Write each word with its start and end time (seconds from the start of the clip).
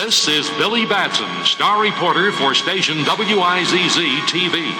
This 0.00 0.32
is 0.32 0.48
Billy 0.56 0.88
Batson, 0.88 1.28
star 1.44 1.76
reporter 1.76 2.32
for 2.32 2.56
station 2.56 3.04
WHIZ 3.04 4.00
TV. 4.32 4.72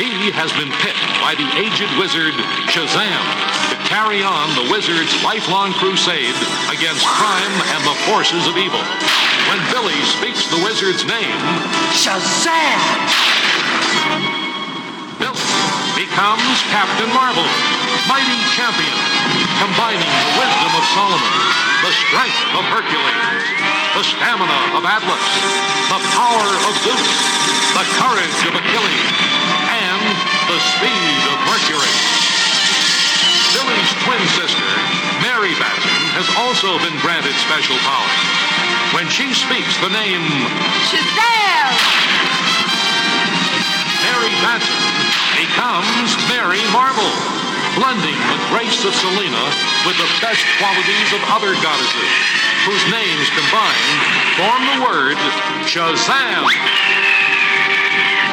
He 0.00 0.32
has 0.32 0.48
been 0.56 0.72
picked 0.80 1.12
by 1.20 1.36
the 1.36 1.44
aged 1.60 1.92
wizard 2.00 2.32
Shazam 2.72 3.20
to 3.68 3.76
carry 3.84 4.24
on 4.24 4.48
the 4.56 4.64
wizard's 4.72 5.12
lifelong 5.20 5.76
crusade 5.76 6.32
against 6.72 7.04
crime 7.04 7.56
and 7.76 7.84
the 7.84 8.00
forces 8.08 8.48
of 8.48 8.56
evil. 8.56 8.80
When 9.52 9.60
Billy 9.76 10.00
speaks 10.16 10.48
the 10.48 10.64
wizard's 10.64 11.04
name, 11.04 11.36
Shazam! 11.92 12.80
Billy 15.20 15.52
becomes 16.00 16.56
Captain 16.72 17.12
Marvel, 17.12 17.44
mighty 18.08 18.40
champion, 18.56 18.96
combining 19.60 20.00
the 20.00 20.32
wisdom 20.40 20.72
of 20.80 20.84
Solomon, 20.96 21.34
the 21.84 21.92
strength 22.08 22.40
of 22.56 22.64
Hercules, 22.72 23.85
the 23.96 24.04
stamina 24.04 24.76
of 24.76 24.84
Atlas, 24.84 25.24
the 25.88 26.00
power 26.12 26.50
of 26.68 26.72
Zeus, 26.84 27.12
the 27.72 27.86
courage 27.96 28.40
of 28.44 28.52
Achilles, 28.52 29.16
and 29.72 30.04
the 30.52 30.60
speed 30.60 31.20
of 31.32 31.36
Mercury. 31.48 31.96
Billy's 33.56 33.92
twin 34.04 34.20
sister, 34.36 34.68
Mary 35.24 35.56
Batson, 35.56 35.96
has 36.12 36.28
also 36.36 36.76
been 36.84 36.92
granted 37.00 37.32
special 37.40 37.80
powers. 37.88 38.20
When 38.92 39.08
she 39.08 39.32
speaks 39.32 39.80
the 39.80 39.88
name 39.88 40.28
Shazam! 40.92 41.72
Mary 44.04 44.32
Batson 44.44 44.76
becomes 45.40 46.12
Mary 46.28 46.60
Marvel, 46.68 47.08
blending 47.80 48.20
the 48.28 48.40
grace 48.52 48.84
of 48.84 48.92
Selena 48.92 49.44
with 49.88 49.96
the 49.96 50.10
best 50.20 50.44
qualities 50.60 51.08
of 51.16 51.24
other 51.32 51.56
goddesses, 51.64 52.44
whose 52.66 52.82
names 52.90 53.30
combined 53.30 53.94
form 54.34 54.62
the 54.66 54.78
word 54.82 55.14
Shazam. 55.70 56.50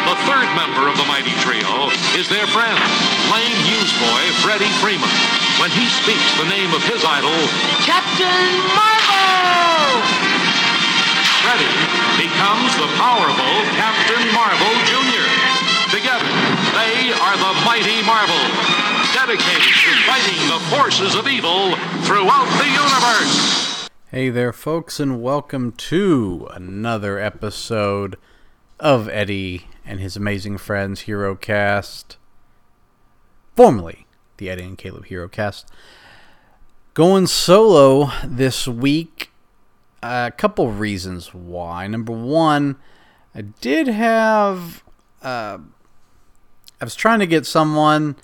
The 0.10 0.18
third 0.26 0.50
member 0.58 0.90
of 0.90 0.98
the 0.98 1.06
mighty 1.06 1.38
trio 1.46 1.94
is 2.18 2.26
their 2.34 2.50
friend, 2.50 2.82
lame 3.30 3.58
newsboy 3.70 4.22
Freddie 4.42 4.74
Freeman, 4.82 5.14
when 5.62 5.70
he 5.70 5.86
speaks 5.86 6.26
the 6.42 6.50
name 6.50 6.74
of 6.74 6.82
his 6.82 7.06
idol, 7.06 7.38
Captain 7.86 8.50
Marvel! 8.74 10.02
Freddie 11.46 11.78
becomes 12.18 12.74
the 12.82 12.90
powerful 12.98 13.54
Captain 13.78 14.26
Marvel 14.34 14.74
Jr. 14.90 15.30
Together, 15.94 16.26
they 16.74 17.14
are 17.22 17.38
the 17.38 17.54
Mighty 17.70 18.02
Marvel, 18.02 18.42
dedicated 19.14 19.62
to 19.62 19.92
fighting 20.10 20.42
the 20.50 20.60
forces 20.74 21.14
of 21.14 21.28
evil 21.30 21.78
throughout 22.02 22.50
the 22.58 22.66
universe. 22.66 23.73
Hey 24.14 24.30
there, 24.30 24.54
folks, 24.54 25.00
and 25.00 25.24
welcome 25.24 25.72
to 25.72 26.48
another 26.54 27.18
episode 27.18 28.16
of 28.80 29.10
Eddie 29.10 29.66
and 29.84 30.00
his 30.00 30.16
amazing 30.16 30.60
friends 30.60 31.02
Hero 31.02 31.36
Cast, 31.36 32.18
formerly 33.56 34.06
the 34.38 34.52
Eddie 34.52 34.66
and 34.66 34.78
Caleb 34.78 35.06
Hero 35.06 35.28
Cast. 35.28 35.68
Going 36.94 37.26
solo 37.26 38.12
this 38.24 38.68
week, 38.68 39.32
a 40.04 40.32
couple 40.38 40.70
reasons 40.70 41.34
why. 41.34 41.88
Number 41.88 42.14
one, 42.14 42.76
I 43.34 43.42
did 43.42 43.88
have. 43.88 44.84
Uh, 45.24 45.58
I 46.80 46.84
was 46.84 46.94
trying 46.94 47.18
to 47.18 47.26
get 47.26 47.48
someone 47.48 48.18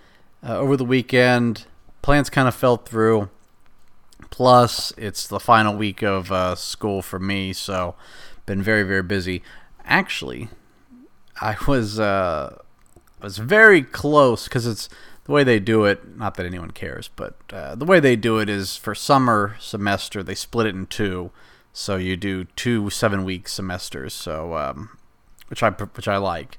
uh, 0.48 0.56
over 0.56 0.78
the 0.78 0.86
weekend. 0.86 1.66
Plans 2.04 2.30
kind 2.30 2.48
of 2.48 2.54
fell 2.54 2.78
through. 2.78 3.32
Plus, 4.40 4.94
it's 4.96 5.28
the 5.28 5.38
final 5.38 5.76
week 5.76 6.02
of 6.02 6.32
uh, 6.32 6.56
school 6.56 7.02
for 7.02 7.20
me, 7.20 7.52
so 7.52 7.96
been 8.46 8.62
very 8.62 8.84
very 8.84 9.04
busy. 9.04 9.44
Actually, 9.84 10.48
I 11.42 11.58
was 11.68 12.00
uh, 12.00 12.58
was 13.22 13.38
very 13.38 13.84
close 13.84 14.46
because 14.46 14.66
it's 14.66 14.88
the 15.26 15.34
way 15.34 15.44
they 15.44 15.60
do 15.60 15.84
it. 15.84 16.16
Not 16.16 16.36
that 16.36 16.46
anyone 16.46 16.72
cares, 16.72 17.10
but 17.18 17.36
uh, 17.52 17.76
the 17.76 17.84
way 17.84 18.00
they 18.00 18.16
do 18.16 18.40
it 18.40 18.48
is 18.48 18.78
for 18.78 18.96
summer 18.96 19.58
semester 19.60 20.24
they 20.24 20.36
split 20.36 20.68
it 20.68 20.74
in 20.74 20.86
two, 20.86 21.32
so 21.74 21.98
you 21.98 22.16
do 22.16 22.46
two 22.46 22.90
seven 22.90 23.26
week 23.26 23.50
semesters. 23.50 24.14
So 24.14 24.56
um, 24.56 24.98
which 25.50 25.62
I 25.62 25.72
which 25.72 26.08
I 26.08 26.16
like, 26.16 26.58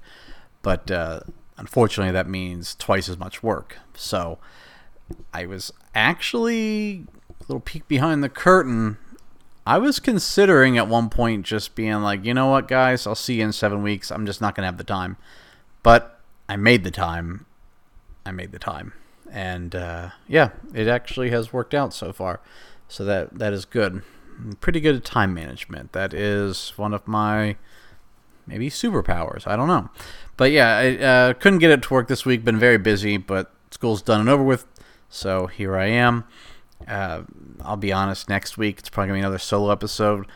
but 0.61 0.91
uh, 0.91 1.21
unfortunately 1.57 2.13
that 2.13 2.29
means 2.29 2.75
twice 2.75 3.09
as 3.09 3.17
much 3.17 3.43
work. 3.43 3.79
So 3.95 4.39
I 5.33 5.47
was 5.47 5.73
actually 5.95 7.07
little 7.51 7.61
peek 7.61 7.87
behind 7.89 8.23
the 8.23 8.29
curtain. 8.29 8.97
I 9.67 9.79
was 9.79 9.99
considering 9.99 10.79
at 10.79 10.89
one 10.89 11.11
point 11.11 11.45
just 11.45 11.75
being 11.75 11.97
like, 11.97 12.25
you 12.25 12.33
know 12.33 12.47
what, 12.47 12.69
guys, 12.69 13.07
I'll 13.07 13.15
see 13.17 13.35
you 13.35 13.45
in 13.45 13.53
seven 13.53 13.83
weeks. 13.83 14.11
I'm 14.11 14.25
just 14.25 14.41
not 14.41 14.55
going 14.55 14.63
to 14.63 14.69
have 14.69 14.79
the 14.79 14.85
time. 14.85 15.17
But 15.83 16.21
I 16.49 16.57
made 16.57 16.85
the 16.85 16.91
time. 16.91 17.47
I 18.25 18.31
made 18.31 18.53
the 18.53 18.59
time. 18.59 18.93
And 19.31 19.75
uh, 19.75 20.11
yeah, 20.29 20.51
it 20.75 20.87
actually 20.87 21.31
has 21.31 21.53
worked 21.53 21.75
out 21.75 21.93
so 21.93 22.13
far. 22.13 22.41
So 22.89 23.05
that 23.05 23.39
that 23.39 23.53
is 23.53 23.65
good. 23.65 24.03
Pretty 24.61 24.81
good 24.81 24.97
at 24.97 25.05
time 25.05 25.35
management. 25.35 25.93
That 25.93 26.13
is 26.15 26.73
one 26.77 26.95
of 26.95 27.07
my 27.07 27.57
maybe 28.47 28.71
superpowers. 28.71 29.47
I 29.47 29.55
don't 29.57 29.69
know. 29.69 29.91
But 30.37 30.51
yeah, 30.51 30.77
I 30.77 30.97
uh, 30.97 31.33
couldn't 31.35 31.61
get 31.61 31.71
it 31.71 31.83
to 31.83 31.95
work 31.95 32.09
this 32.09 32.25
week. 32.25 32.45
Been 32.45 32.59
very 32.59 32.79
busy, 32.79 33.17
but 33.17 33.53
school's 33.71 34.03
done 34.03 34.21
and 34.21 34.29
over 34.29 34.43
with. 34.43 34.67
So 35.09 35.47
here 35.47 35.77
I 35.77 35.87
am. 35.87 36.25
Uh, 36.87 37.23
I'll 37.63 37.77
be 37.77 37.93
honest, 37.93 38.29
next 38.29 38.59
week 38.59 38.79
it's 38.79 38.89
probably 38.89 39.09
going 39.09 39.19
to 39.19 39.23
be 39.23 39.27
another 39.27 39.39
solo 39.39 39.71
episode. 39.71 40.27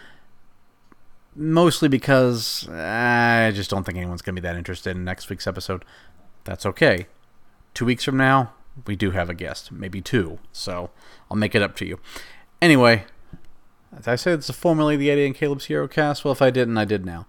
Mostly 1.36 1.88
because 1.88 2.68
I 2.68 3.50
just 3.54 3.70
don't 3.70 3.84
think 3.84 3.98
anyone's 3.98 4.22
going 4.22 4.36
to 4.36 4.40
be 4.40 4.46
that 4.46 4.56
interested 4.56 4.96
in 4.96 5.04
next 5.04 5.28
week's 5.28 5.46
episode. 5.46 5.84
That's 6.44 6.64
okay. 6.64 7.06
Two 7.72 7.86
weeks 7.86 8.04
from 8.04 8.16
now, 8.16 8.52
we 8.86 8.94
do 8.94 9.10
have 9.10 9.28
a 9.28 9.34
guest, 9.34 9.72
maybe 9.72 10.00
two. 10.00 10.38
So 10.52 10.90
I'll 11.30 11.36
make 11.36 11.54
it 11.54 11.62
up 11.62 11.74
to 11.76 11.86
you. 11.86 11.98
Anyway, 12.62 13.04
as 13.96 14.06
I 14.06 14.14
said, 14.16 14.40
it's 14.40 14.50
formerly 14.50 14.96
the 14.96 15.10
Eddie 15.10 15.26
and 15.26 15.34
Caleb's 15.34 15.66
Hero 15.66 15.88
Cast. 15.88 16.24
Well, 16.24 16.32
if 16.32 16.42
I 16.42 16.50
didn't, 16.50 16.78
I 16.78 16.84
did 16.84 17.04
now. 17.04 17.26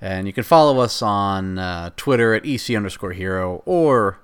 And 0.00 0.26
you 0.26 0.32
can 0.32 0.44
follow 0.44 0.80
us 0.80 1.00
on 1.00 1.58
uh, 1.58 1.90
Twitter 1.96 2.34
at 2.34 2.44
EC 2.44 2.76
underscore 2.76 3.12
hero 3.12 3.62
or 3.64 4.18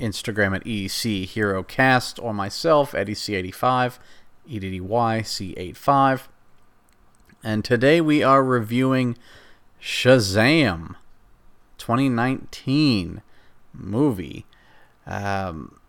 Instagram 0.00 0.56
at 0.56 0.66
EC 0.66 1.28
Hero 1.28 1.62
Cast 1.62 2.18
or 2.18 2.34
myself 2.34 2.94
at 2.94 3.06
EC85, 3.06 3.98
E-D-D-Y-C85. 4.46 6.28
And 7.42 7.64
today 7.64 8.00
we 8.00 8.22
are 8.22 8.42
reviewing 8.42 9.16
Shazam 9.80 10.96
2019 11.78 13.22
movie. 13.72 14.46
Um, 15.06 15.80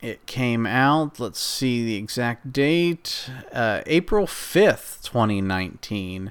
it 0.00 0.26
came 0.26 0.66
out, 0.66 1.18
let's 1.18 1.40
see 1.40 1.84
the 1.84 1.96
exact 1.96 2.52
date, 2.52 3.30
uh, 3.52 3.82
April 3.86 4.26
5th, 4.26 5.02
2019. 5.02 6.30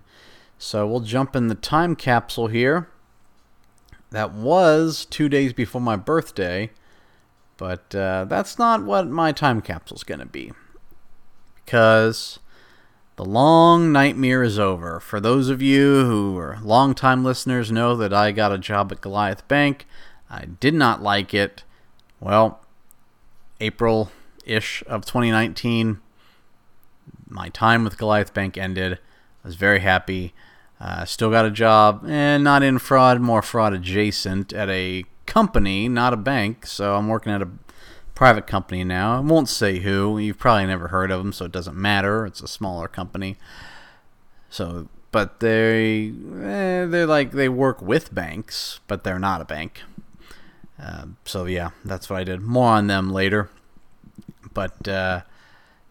So 0.57 0.87
we'll 0.87 1.01
jump 1.01 1.35
in 1.35 1.47
the 1.47 1.55
time 1.55 1.95
capsule 1.95 2.47
here. 2.47 2.89
That 4.11 4.31
was 4.31 5.05
two 5.05 5.27
days 5.27 5.51
before 5.53 5.81
my 5.81 5.97
birthday, 5.97 6.71
but 7.57 7.93
uh, 7.93 8.25
that's 8.25 8.57
not 8.57 8.83
what 8.83 9.07
my 9.07 9.31
time 9.31 9.61
capsule's 9.61 10.03
going 10.03 10.19
to 10.19 10.25
be. 10.25 10.51
Because 11.65 12.39
the 13.17 13.25
long 13.25 13.91
nightmare 13.91 14.43
is 14.43 14.59
over. 14.59 14.99
For 14.99 15.19
those 15.19 15.49
of 15.49 15.61
you 15.61 16.05
who 16.05 16.37
are 16.37 16.59
longtime 16.61 17.23
listeners, 17.23 17.71
know 17.71 17.95
that 17.95 18.13
I 18.13 18.31
got 18.31 18.53
a 18.53 18.57
job 18.57 18.91
at 18.91 19.01
Goliath 19.01 19.47
Bank. 19.47 19.87
I 20.29 20.45
did 20.45 20.73
not 20.73 21.01
like 21.01 21.33
it. 21.33 21.63
Well, 22.19 22.61
April 23.59 24.11
ish 24.45 24.83
of 24.87 25.05
2019, 25.05 25.99
my 27.27 27.49
time 27.49 27.83
with 27.83 27.97
Goliath 27.97 28.33
Bank 28.33 28.57
ended. 28.57 28.93
I 29.43 29.47
was 29.47 29.55
very 29.55 29.79
happy. 29.79 30.33
Uh, 30.79 31.05
still 31.05 31.31
got 31.31 31.45
a 31.45 31.51
job, 31.51 32.05
and 32.07 32.43
not 32.43 32.61
in 32.61 32.77
fraud, 32.77 33.19
more 33.19 33.41
fraud 33.41 33.73
adjacent 33.73 34.53
at 34.53 34.69
a 34.69 35.05
company, 35.27 35.87
not 35.87 36.13
a 36.13 36.17
bank. 36.17 36.65
So 36.65 36.95
I'm 36.95 37.07
working 37.07 37.31
at 37.31 37.41
a 37.41 37.49
private 38.15 38.47
company 38.47 38.83
now. 38.83 39.17
I 39.17 39.19
won't 39.19 39.47
say 39.47 39.79
who. 39.79 40.17
You've 40.17 40.39
probably 40.39 40.65
never 40.65 40.87
heard 40.87 41.11
of 41.11 41.19
them, 41.19 41.31
so 41.31 41.45
it 41.45 41.51
doesn't 41.51 41.77
matter. 41.77 42.25
It's 42.25 42.41
a 42.41 42.47
smaller 42.47 42.87
company. 42.87 43.37
So, 44.49 44.87
but 45.11 45.39
they 45.39 46.07
eh, 46.09 46.85
they're 46.85 47.05
like 47.05 47.31
they 47.31 47.49
work 47.49 47.79
with 47.81 48.15
banks, 48.15 48.79
but 48.87 49.03
they're 49.03 49.19
not 49.19 49.41
a 49.41 49.45
bank. 49.45 49.81
Uh, 50.81 51.07
so 51.25 51.45
yeah, 51.45 51.71
that's 51.85 52.09
what 52.09 52.19
I 52.19 52.23
did. 52.23 52.41
More 52.41 52.69
on 52.69 52.87
them 52.87 53.11
later. 53.11 53.49
But 54.51 54.87
uh, 54.87 55.21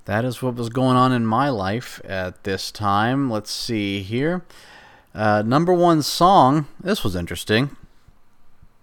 that 0.07 0.25
is 0.25 0.43
what 0.43 0.57
was 0.57 0.69
going 0.69 0.97
on 0.97 1.13
in 1.13 1.27
my 1.27 1.49
life 1.49 2.01
at 2.05 2.43
this 2.43 2.73
time. 2.73 3.31
Let's 3.31 3.51
see 3.53 4.03
here. 4.03 4.45
Uh, 5.15 5.43
number 5.47 5.73
one 5.73 6.03
song. 6.03 6.67
This 6.81 7.05
was 7.05 7.15
interesting. 7.15 7.77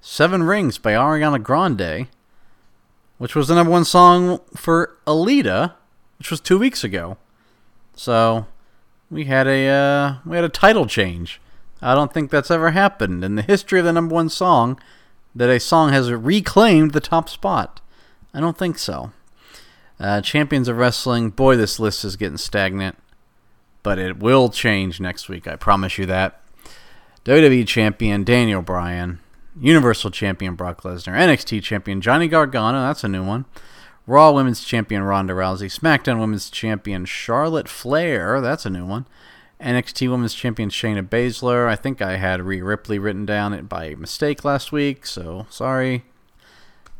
Seven 0.06 0.44
Rings 0.44 0.78
by 0.78 0.92
Ariana 0.92 1.42
Grande, 1.42 2.10
which 3.20 3.36
was 3.36 3.48
the 3.48 3.56
number 3.56 3.72
one 3.72 3.86
song 3.86 4.42
for 4.54 4.98
Alita, 5.08 5.76
which 6.18 6.30
was 6.30 6.42
two 6.42 6.60
weeks 6.60 6.84
ago. 6.84 7.16
So, 7.96 8.46
we 9.10 9.24
had 9.24 9.48
a 9.48 9.66
uh, 9.66 10.16
we 10.26 10.36
had 10.36 10.44
a 10.44 10.50
title 10.50 10.88
change. 10.88 11.40
I 11.82 11.96
don't 11.96 12.14
think 12.14 12.32
that's 12.32 12.52
ever 12.52 12.72
happened 12.72 13.24
in 13.24 13.36
the 13.36 13.44
history 13.44 13.80
of 13.80 13.86
the 13.86 13.94
number 13.94 14.14
one 14.14 14.28
song 14.28 14.78
that 15.34 15.50
a 15.50 15.58
song 15.58 15.94
has 15.94 16.12
reclaimed 16.12 16.92
the 16.92 17.00
top 17.00 17.30
spot. 17.30 17.80
I 18.34 18.42
don't 18.42 18.58
think 18.58 18.80
so. 18.80 19.14
Uh, 20.02 20.20
Champions 20.20 20.68
of 20.68 20.76
Wrestling, 20.76 21.30
boy, 21.30 21.56
this 21.56 21.80
list 21.80 22.04
is 22.04 22.18
getting 22.18 22.36
stagnant, 22.36 22.98
but 23.84 24.00
it 24.00 24.20
will 24.20 24.50
change 24.50 25.00
next 25.00 25.30
week. 25.30 25.48
I 25.48 25.56
promise 25.56 25.98
you 25.98 26.06
that. 26.08 26.42
WWE 27.24 27.66
Champion 27.66 28.26
Daniel 28.26 28.62
Bryan, 28.62 29.20
Universal 29.60 30.12
Champion 30.12 30.56
Brock 30.56 30.82
Lesnar, 30.84 31.14
NXT 31.14 31.62
Champion 31.64 32.02
Johnny 32.02 32.28
Gargano, 32.28 32.82
that's 32.82 33.04
a 33.04 33.08
new 33.08 33.24
one. 33.24 33.46
Raw 34.06 34.32
Women's 34.32 34.64
Champion 34.64 35.04
Ronda 35.04 35.34
Rousey, 35.34 35.72
SmackDown 35.72 36.20
Women's 36.20 36.50
Champion 36.50 37.06
Charlotte 37.06 37.70
Flair, 37.70 38.42
that's 38.42 38.66
a 38.66 38.70
new 38.70 38.86
one. 38.86 39.06
NXT 39.62 40.10
Women's 40.10 40.34
Champion 40.34 40.70
Shayna 40.70 41.08
Baszler. 41.08 41.68
I 41.68 41.78
think 41.78 42.02
I 42.02 42.18
had 42.18 42.42
Rhea 42.42 42.64
Ripley 42.64 43.00
written 43.00 43.26
down 43.26 43.54
it 43.54 43.70
by 43.70 43.96
mistake 43.96 44.44
last 44.44 44.74
week, 44.74 45.06
so 45.06 45.48
sorry. 45.50 46.04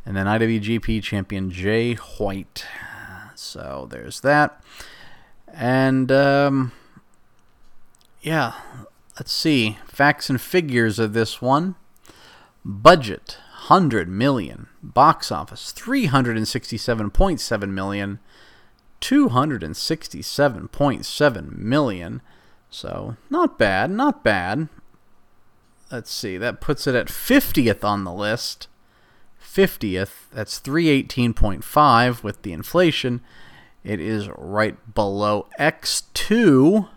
And 0.06 0.16
then 0.16 0.28
IWGP 0.28 1.04
Champion 1.04 1.52
Jay 1.52 1.96
White. 1.96 2.66
So 3.36 3.88
there's 3.90 4.22
that. 4.22 4.64
And 5.54 6.12
um, 6.12 6.72
yeah, 8.22 8.54
let's 9.20 9.34
see 9.34 9.78
facts 9.86 10.30
and 10.30 10.40
figures 10.40 11.00
of 11.00 11.14
this 11.14 11.42
one. 11.42 11.76
Budget 12.66 13.38
100 13.68 14.10
million. 14.10 14.68
Box 14.82 15.32
office 15.32 15.72
367.7 15.76 17.70
million. 17.70 18.20
267.7 19.02 21.58
million. 21.58 22.22
So, 22.70 23.18
not 23.30 23.58
bad, 23.58 23.92
not 23.92 24.24
bad. 24.24 24.70
Let's 25.92 26.12
see, 26.12 26.38
that 26.38 26.62
puts 26.62 26.88
it 26.88 26.96
at 26.96 27.08
50th 27.08 27.84
on 27.84 28.04
the 28.04 28.14
list. 28.14 28.68
50th, 29.42 30.28
that's 30.34 30.60
318.5 30.60 32.24
with 32.24 32.42
the 32.42 32.54
inflation. 32.54 33.22
It 33.84 34.00
is 34.00 34.30
right 34.38 34.78
below 34.96 35.48
X2 35.60 36.88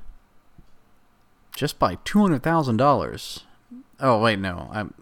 just 1.54 1.78
by 1.78 1.96
$200,000. 1.96 3.42
Oh, 3.98 4.22
wait, 4.22 4.38
no. 4.38 4.68
I'm 4.72 4.94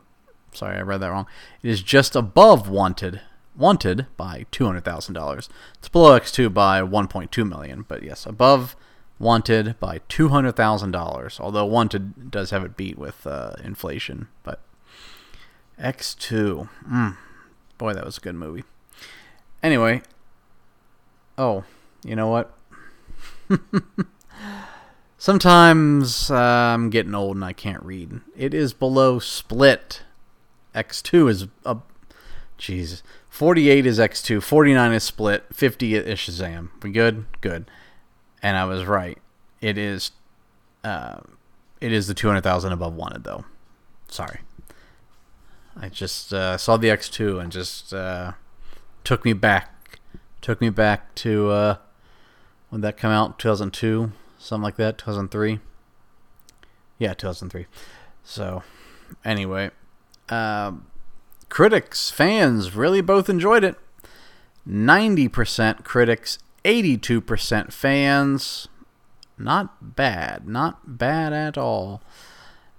sorry, 0.55 0.77
I 0.77 0.83
read 0.83 0.99
that 0.99 1.11
wrong. 1.11 1.27
It 1.63 1.71
is 1.71 1.83
just 1.83 2.17
above 2.17 2.69
Wanted. 2.69 3.21
Wanted 3.57 4.07
by 4.17 4.47
$200,000. 4.51 5.49
It's 5.79 5.89
below 5.89 6.19
X2 6.19 6.53
by 6.53 6.81
1.2 6.81 7.49
million, 7.49 7.85
but 7.87 8.03
yes, 8.03 8.27
above 8.27 8.77
Wanted 9.19 9.79
by 9.79 10.01
$200,000. 10.09 11.41
Although 11.41 11.67
Wanted 11.67 12.31
does 12.31 12.51
have 12.51 12.65
it 12.65 12.77
beat 12.77 12.99
with 12.99 13.27
uh, 13.27 13.53
inflation, 13.63 14.29
but 14.43 14.61
X2. 15.81 16.69
Mm, 16.91 17.17
boy, 17.79 17.95
that 17.95 18.05
was 18.05 18.19
a 18.19 18.21
good 18.21 18.35
movie. 18.35 18.65
Anyway, 19.63 20.03
oh, 21.39 21.65
you 22.05 22.17
know 22.17 22.29
what? 22.29 22.57
Sometimes 25.19 26.31
uh, 26.31 26.37
I'm 26.37 26.91
getting 26.91 27.15
old 27.15 27.37
and 27.37 27.45
I 27.45 27.55
can't 27.55 27.83
read. 27.83 28.21
It 28.37 28.53
is 28.53 28.75
below 28.75 29.19
Split. 29.19 30.03
X2 30.75 31.31
is 31.31 31.47
a. 31.65 31.79
Jesus. 32.57 33.03
48 33.29 33.85
is 33.85 33.99
X2, 33.99 34.41
49 34.41 34.93
is 34.93 35.03
Split, 35.03 35.45
50 35.53 35.97
is 35.97 36.19
Shazam. 36.21 36.71
We 36.83 36.93
good? 36.93 37.27
Good 37.41 37.69
and 38.45 38.59
I 38.59 38.67
was 38.67 38.85
right. 38.85 39.19
It 39.63 39.79
is, 39.79 40.13
uh, 40.85 41.21
it 41.81 41.93
is 41.93 42.07
the 42.07 42.15
two 42.15 42.29
hundred 42.29 42.43
thousand 42.43 42.73
above 42.73 42.95
wanted 42.95 43.25
though. 43.25 43.47
Sorry, 44.07 44.41
I 45.75 45.89
just 45.89 46.33
uh, 46.33 46.59
saw 46.59 46.77
the 46.77 46.91
X 46.91 47.09
two 47.09 47.39
and 47.41 47.51
just 47.51 47.95
uh, 47.95 48.33
took 49.03 49.25
me 49.25 49.33
back, 49.33 49.99
took 50.43 50.61
me 50.61 50.69
back 50.69 51.15
to 51.17 51.51
uh, 51.51 51.77
when 52.69 52.83
that 52.83 52.99
come 52.99 53.11
out, 53.11 53.39
two 53.39 53.49
thousand 53.49 53.73
two, 53.73 54.13
something 54.39 54.63
like 54.63 54.77
that, 54.77 54.99
two 54.99 55.07
thousand 55.07 55.31
three. 55.31 55.59
Yeah, 56.99 57.15
two 57.15 57.27
thousand 57.27 57.49
three. 57.49 57.67
So, 58.23 58.63
anyway, 59.25 59.71
um, 60.29 60.87
critics, 61.49 62.11
fans 62.11 62.75
really 62.75 63.01
both 63.01 63.29
enjoyed 63.29 63.65
it. 63.65 63.77
90% 64.69 65.85
critics, 65.85 66.39
82% 66.65 67.73
fans. 67.73 68.69
Not 69.37 69.97
bad. 69.97 70.49
Not 70.49 70.99
bad 70.99 71.33
at 71.33 71.59
all. 71.59 72.03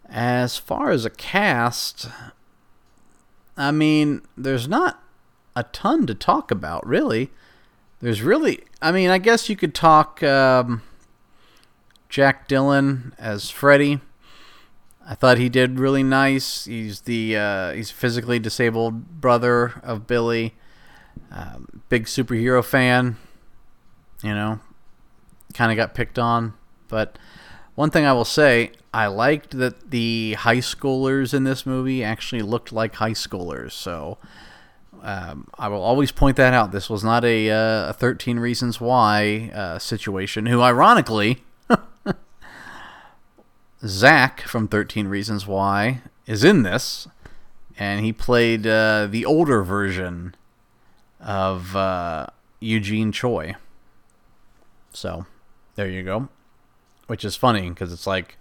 As 0.10 0.58
far 0.58 0.92
as 0.92 1.06
a 1.06 1.10
cast, 1.10 2.08
I 3.58 3.72
mean, 3.72 4.22
there's 4.38 4.68
not 4.68 5.02
a 5.56 5.64
ton 5.64 6.06
to 6.08 6.16
talk 6.16 6.52
about, 6.52 6.86
really. 6.86 7.32
There's 8.02 8.22
really, 8.22 8.64
I 8.82 8.92
mean, 8.92 9.10
I 9.10 9.18
guess 9.18 9.50
you 9.50 9.56
could 9.56 9.74
talk 9.74 10.22
um, 10.22 10.82
Jack 12.10 12.48
Dylan 12.48 13.14
as 13.18 13.50
Freddy. 13.50 14.00
I 15.08 15.16
thought 15.16 15.38
he 15.38 15.50
did 15.50 15.80
really 15.80 16.04
nice. 16.04 16.66
He's 16.66 17.02
the 17.02 17.38
uh, 17.38 17.74
he's 17.74 17.92
physically 17.92 18.40
disabled 18.40 19.22
brother 19.22 19.80
of 19.84 20.08
Billy. 20.08 20.56
Um, 21.32 21.82
big 21.90 22.06
superhero 22.06 22.64
fan 22.64 23.18
you 24.26 24.34
know, 24.34 24.60
kind 25.54 25.72
of 25.72 25.78
got 25.78 25.94
picked 25.94 26.18
on. 26.18 26.54
But 26.88 27.18
one 27.76 27.90
thing 27.92 28.06
I 28.06 28.14
will 28.14 28.26
say, 28.26 28.72
I 28.94 29.08
liked 29.08 29.58
that 29.58 29.92
the 29.92 30.34
high 30.34 30.58
schoolers 30.58 31.34
in 31.34 31.44
this 31.44 31.66
movie 31.66 32.04
actually 32.04 32.42
looked 32.42 32.72
like 32.72 32.96
high 32.96 33.12
schoolers. 33.12 33.74
So 33.74 34.18
um, 35.04 35.48
I 35.60 35.68
will 35.68 35.82
always 35.82 36.12
point 36.12 36.38
that 36.38 36.54
out. 36.54 36.72
This 36.72 36.90
was 36.90 37.04
not 37.04 37.24
a, 37.24 37.52
uh, 37.52 37.90
a 37.90 37.94
13 37.94 38.40
Reasons 38.40 38.82
Why 38.82 39.52
uh, 39.54 39.80
situation, 39.80 40.48
who 40.48 40.62
ironically, 40.62 41.44
Zach 43.84 44.42
from 44.42 44.68
13 44.68 45.08
Reasons 45.08 45.48
Why 45.48 46.02
is 46.26 46.44
in 46.44 46.64
this. 46.64 47.08
And 47.78 48.06
he 48.06 48.14
played 48.14 48.66
uh, 48.66 49.08
the 49.10 49.26
older 49.26 49.64
version 49.64 50.36
of 51.20 51.76
uh, 51.76 52.28
Eugene 52.60 53.12
Choi. 53.12 53.56
So 54.92 55.26
there 55.76 55.90
you 55.90 56.04
go. 56.04 56.30
Which 57.08 57.26
is 57.26 57.36
funny 57.36 57.70
because 57.70 57.92
it's 57.92 58.08
like, 58.08 58.38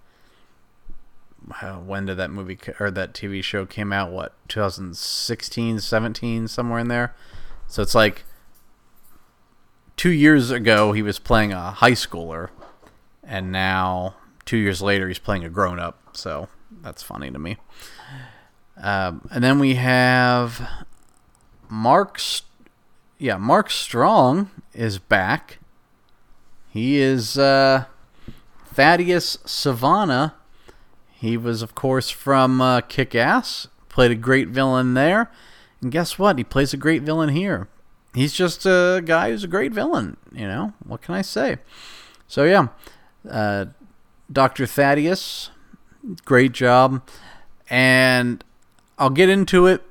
when 1.85 2.05
did 2.05 2.17
that 2.17 2.31
movie 2.31 2.57
or 2.79 2.89
that 2.89 3.13
TV 3.13 3.43
show 3.43 3.65
came 3.65 3.93
out? 3.93 4.11
What 4.11 4.33
2016, 4.47 5.79
17, 5.79 6.47
somewhere 6.47 6.79
in 6.79 6.87
there. 6.87 7.13
So 7.67 7.81
it's 7.83 7.93
like 7.93 8.23
two 9.97 10.11
years 10.11 10.49
ago 10.49 10.93
he 10.93 11.01
was 11.01 11.19
playing 11.19 11.53
a 11.53 11.71
high 11.71 11.91
schooler, 11.91 12.49
and 13.23 13.51
now 13.51 14.15
two 14.45 14.57
years 14.57 14.81
later 14.81 15.07
he's 15.07 15.19
playing 15.19 15.43
a 15.43 15.49
grown 15.49 15.79
up. 15.79 16.17
So 16.17 16.49
that's 16.81 17.03
funny 17.03 17.31
to 17.31 17.39
me. 17.39 17.57
Um, 18.77 19.27
and 19.31 19.43
then 19.43 19.59
we 19.59 19.75
have 19.75 20.85
Mark. 21.69 22.19
Yeah, 23.17 23.37
Mark 23.37 23.71
Strong 23.71 24.51
is 24.73 24.99
back 24.99 25.59
he 26.75 26.97
is 26.97 27.37
uh, 27.37 27.85
Thaddeus 28.65 29.37
Sivana. 29.45 30.33
He 31.09 31.37
was, 31.37 31.61
of 31.61 31.73
course, 31.73 32.09
from 32.09 32.59
uh, 32.59 32.81
Kick 32.81 33.15
Ass. 33.15 33.69
Played 33.87 34.11
a 34.11 34.15
great 34.15 34.49
villain 34.49 34.93
there. 34.93 35.31
And 35.81 35.89
guess 35.89 36.19
what? 36.19 36.37
He 36.37 36.43
plays 36.43 36.73
a 36.73 36.77
great 36.77 37.03
villain 37.03 37.29
here. 37.29 37.69
He's 38.13 38.33
just 38.33 38.65
a 38.65 39.01
guy 39.05 39.29
who's 39.29 39.45
a 39.45 39.47
great 39.47 39.71
villain. 39.71 40.17
You 40.33 40.49
know, 40.49 40.73
what 40.85 41.01
can 41.01 41.15
I 41.15 41.21
say? 41.21 41.59
So, 42.27 42.43
yeah. 42.43 42.67
Uh, 43.25 43.67
Dr. 44.31 44.65
Thaddeus, 44.65 45.51
great 46.25 46.51
job. 46.51 47.01
And 47.69 48.43
I'll 48.97 49.09
get 49.09 49.29
into 49.29 49.65
it 49.65 49.81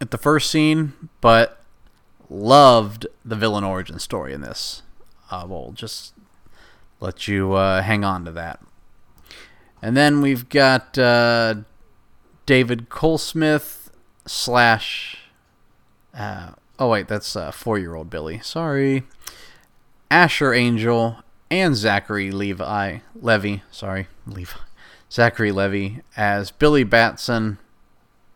at 0.00 0.10
the 0.10 0.18
first 0.18 0.50
scene, 0.50 0.92
but 1.20 1.62
loved 2.30 3.06
the 3.24 3.36
villain 3.36 3.64
origin 3.64 3.98
story 3.98 4.32
in 4.32 4.40
this 4.40 4.82
uh, 5.34 5.46
we'll 5.48 5.72
just 5.72 6.14
let 7.00 7.26
you 7.28 7.54
uh, 7.54 7.82
hang 7.82 8.04
on 8.04 8.24
to 8.24 8.30
that. 8.32 8.60
And 9.82 9.96
then 9.96 10.20
we've 10.20 10.48
got 10.48 10.96
uh, 10.96 11.56
David 12.46 12.88
Kohlsmith 12.88 13.90
slash. 14.26 15.18
Uh, 16.16 16.52
oh 16.78 16.88
wait, 16.88 17.08
that's 17.08 17.36
uh, 17.36 17.50
four-year-old 17.50 18.08
Billy. 18.08 18.38
Sorry, 18.40 19.02
Asher 20.10 20.54
Angel 20.54 21.18
and 21.50 21.76
Zachary 21.76 22.30
Levi 22.30 22.98
Levy. 23.14 23.62
Sorry, 23.70 24.08
Levi. 24.26 24.58
Zachary 25.10 25.52
Levy 25.52 26.00
as 26.16 26.50
Billy 26.50 26.84
Batson 26.84 27.58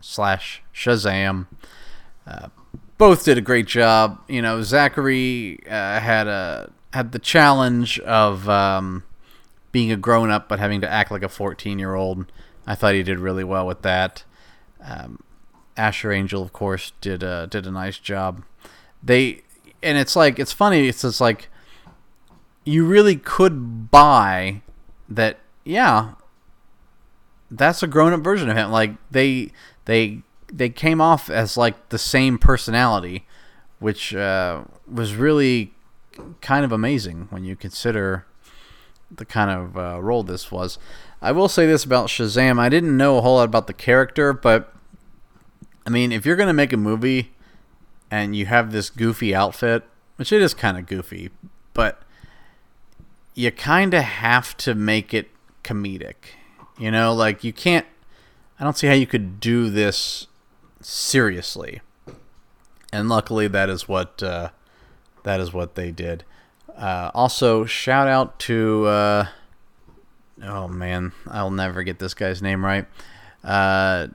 slash 0.00 0.62
Shazam. 0.72 1.46
Uh, 2.26 2.48
both 2.98 3.24
did 3.24 3.38
a 3.38 3.40
great 3.40 3.66
job. 3.66 4.20
You 4.28 4.42
know, 4.42 4.62
Zachary 4.62 5.60
uh, 5.66 6.00
had 6.00 6.28
a 6.28 6.70
had 6.92 7.12
the 7.12 7.18
challenge 7.18 7.98
of 8.00 8.48
um, 8.48 9.04
being 9.72 9.92
a 9.92 9.96
grown 9.96 10.30
up 10.30 10.48
but 10.48 10.58
having 10.58 10.80
to 10.80 10.90
act 10.90 11.10
like 11.10 11.22
a 11.22 11.28
14 11.28 11.78
year 11.78 11.94
old. 11.94 12.30
I 12.66 12.74
thought 12.74 12.94
he 12.94 13.02
did 13.02 13.18
really 13.18 13.44
well 13.44 13.66
with 13.66 13.82
that. 13.82 14.24
Um, 14.80 15.20
Asher 15.76 16.12
Angel, 16.12 16.42
of 16.42 16.52
course, 16.52 16.92
did 17.00 17.24
uh, 17.24 17.46
did 17.46 17.66
a 17.66 17.70
nice 17.70 17.98
job. 17.98 18.44
They 19.02 19.42
and 19.82 19.96
it's 19.96 20.16
like 20.16 20.38
it's 20.38 20.52
funny. 20.52 20.88
It's 20.88 21.02
just 21.02 21.20
like 21.20 21.48
you 22.68 22.84
really 22.84 23.16
could 23.16 23.90
buy 23.90 24.62
that. 25.08 25.38
Yeah, 25.64 26.14
that's 27.50 27.82
a 27.82 27.86
grown 27.86 28.12
up 28.12 28.20
version 28.20 28.50
of 28.50 28.56
him. 28.56 28.70
Like 28.70 28.92
they 29.10 29.52
they 29.86 30.22
they 30.52 30.68
came 30.68 31.00
off 31.00 31.30
as 31.30 31.56
like 31.56 31.88
the 31.88 31.98
same 31.98 32.38
personality, 32.38 33.26
which 33.78 34.14
uh, 34.14 34.64
was 34.90 35.14
really 35.14 35.72
kind 36.40 36.64
of 36.64 36.72
amazing 36.72 37.28
when 37.30 37.44
you 37.44 37.56
consider 37.56 38.26
the 39.10 39.24
kind 39.24 39.50
of 39.50 39.76
uh, 39.78 40.02
role 40.02 40.22
this 40.22 40.50
was. 40.52 40.78
I 41.22 41.32
will 41.32 41.48
say 41.48 41.66
this 41.66 41.84
about 41.84 42.08
Shazam: 42.08 42.58
I 42.58 42.68
didn't 42.68 42.96
know 42.96 43.16
a 43.16 43.22
whole 43.22 43.36
lot 43.36 43.44
about 43.44 43.66
the 43.66 43.72
character, 43.72 44.32
but 44.32 44.74
I 45.86 45.90
mean, 45.90 46.12
if 46.12 46.26
you're 46.26 46.36
gonna 46.36 46.52
make 46.52 46.74
a 46.74 46.78
movie 46.78 47.32
and 48.10 48.36
you 48.36 48.46
have 48.46 48.72
this 48.72 48.90
goofy 48.90 49.34
outfit, 49.34 49.84
which 50.16 50.32
it 50.32 50.42
is 50.42 50.52
kind 50.52 50.76
of 50.76 50.86
goofy, 50.86 51.30
but 51.72 52.02
you 53.38 53.52
kind 53.52 53.94
of 53.94 54.02
have 54.02 54.56
to 54.56 54.74
make 54.74 55.14
it 55.14 55.30
comedic. 55.62 56.34
You 56.76 56.90
know, 56.90 57.14
like 57.14 57.44
you 57.44 57.52
can't. 57.52 57.86
I 58.58 58.64
don't 58.64 58.76
see 58.76 58.88
how 58.88 58.94
you 58.94 59.06
could 59.06 59.38
do 59.38 59.70
this 59.70 60.26
seriously. 60.80 61.80
And 62.92 63.08
luckily, 63.08 63.46
that 63.46 63.68
is 63.68 63.86
what 63.86 64.24
uh, 64.24 64.50
that 65.22 65.38
is 65.38 65.52
what 65.52 65.76
they 65.76 65.92
did. 65.92 66.24
Uh, 66.76 67.12
also, 67.14 67.64
shout 67.64 68.08
out 68.08 68.40
to 68.40 68.86
uh, 68.86 69.26
oh 70.42 70.66
man, 70.66 71.12
I'll 71.28 71.52
never 71.52 71.84
get 71.84 72.00
this 72.00 72.14
guy's 72.14 72.42
name 72.42 72.64
right. 72.64 72.86
Uh, 73.44 74.08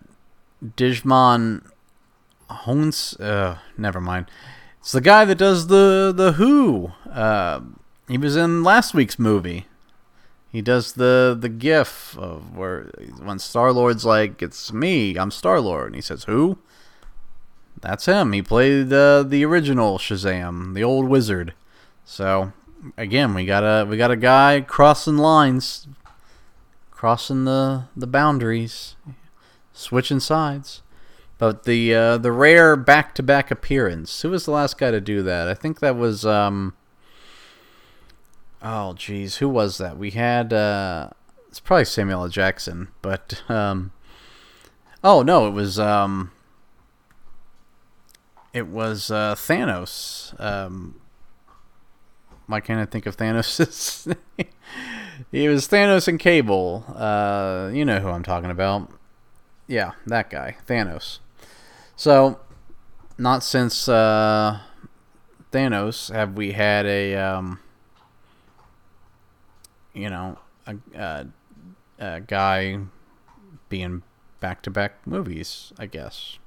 Djimon 0.62 1.66
Houns. 2.50 3.18
Uh, 3.22 3.58
never 3.78 4.02
mind. 4.02 4.26
It's 4.82 4.92
the 4.92 5.00
guy 5.00 5.24
that 5.24 5.38
does 5.38 5.68
the 5.68 6.14
the 6.14 6.34
Who. 6.34 6.92
Uh, 7.10 7.62
he 8.08 8.18
was 8.18 8.36
in 8.36 8.64
last 8.64 8.94
week's 8.94 9.18
movie. 9.18 9.66
He 10.52 10.62
does 10.62 10.94
the 10.94 11.36
the 11.40 11.50
gif 11.50 12.18
of 12.18 12.56
where 12.56 12.92
when 13.22 13.40
Star 13.40 13.72
Lord's 13.72 14.06
like, 14.06 14.42
"It's 14.42 14.72
me, 14.72 15.18
I'm 15.18 15.32
Star 15.32 15.60
Lord," 15.60 15.88
and 15.88 15.96
he 15.96 16.02
says, 16.02 16.26
"Who?" 16.26 16.60
That's 17.82 18.06
him. 18.06 18.32
He 18.32 18.42
played 18.42 18.94
uh, 18.94 19.24
the 19.24 19.44
original 19.44 19.98
Shazam, 19.98 20.74
the 20.74 20.84
old 20.84 21.10
wizard. 21.10 21.54
So 22.06 22.54
again, 22.98 23.34
we 23.34 23.46
got 23.46 23.64
a 23.64 23.86
we 23.86 23.98
got 23.98 24.12
a 24.12 24.16
guy 24.16 24.62
crossing 24.62 25.18
lines, 25.18 25.88
crossing 26.92 27.46
the 27.46 27.86
the 27.96 28.08
boundaries, 28.08 28.96
switching 29.74 30.20
sides. 30.20 30.82
But 31.38 31.64
the 31.64 31.94
uh, 31.94 32.18
the 32.20 32.32
rare 32.32 32.76
back 32.76 33.16
to 33.16 33.24
back 33.24 33.52
appearance. 33.52 34.22
Who 34.22 34.30
was 34.30 34.46
the 34.46 34.52
last 34.52 34.78
guy 34.78 34.92
to 34.92 35.02
do 35.02 35.24
that? 35.24 35.48
I 35.48 35.54
think 35.54 35.80
that 35.80 35.98
was 35.98 36.26
um. 36.26 36.76
Oh 38.64 38.94
geez, 38.94 39.38
who 39.38 39.50
was 39.50 39.78
that? 39.78 39.98
We 39.98 40.12
had 40.12 40.54
uh, 40.54 41.10
it's 41.50 41.60
probably 41.60 41.86
Samuel 41.86 42.24
L. 42.24 42.30
Jackson, 42.30 42.90
but 43.02 43.44
um. 43.50 43.92
Oh 45.04 45.22
no, 45.22 45.48
it 45.48 45.52
was 45.52 45.78
um. 45.78 46.32
It 48.54 48.68
was 48.68 49.12
uh, 49.12 49.36
Thanos. 49.36 50.40
Um, 50.40 51.02
why 52.48 52.60
can't 52.60 52.80
I 52.80 52.86
think 52.86 53.06
of 53.06 53.18
Thanos? 53.18 54.16
he 55.32 55.48
was 55.48 55.68
Thanos 55.68 56.08
and 56.08 56.20
Cable. 56.20 56.86
Uh, 56.96 57.70
you 57.74 57.84
know 57.84 58.00
who 58.00 58.10
I'm 58.10 58.24
talking 58.24 58.52
about. 58.52 58.92
Yeah, 59.68 59.92
that 60.06 60.30
guy, 60.30 60.58
Thanos. 60.68 61.20
So, 61.96 62.40
not 63.18 63.44
since 63.44 63.88
uh, 63.88 64.60
Thanos 65.52 66.14
have 66.14 66.34
we 66.34 66.52
had 66.52 66.86
a, 66.86 67.16
um, 67.16 67.60
you 69.94 70.10
know, 70.10 70.38
a, 70.68 70.76
a, 70.96 71.28
a 72.00 72.20
guy 72.22 72.80
being 73.70 74.04
back-to-back 74.40 75.06
movies. 75.06 75.74
I 75.78 75.86
guess. 75.86 76.38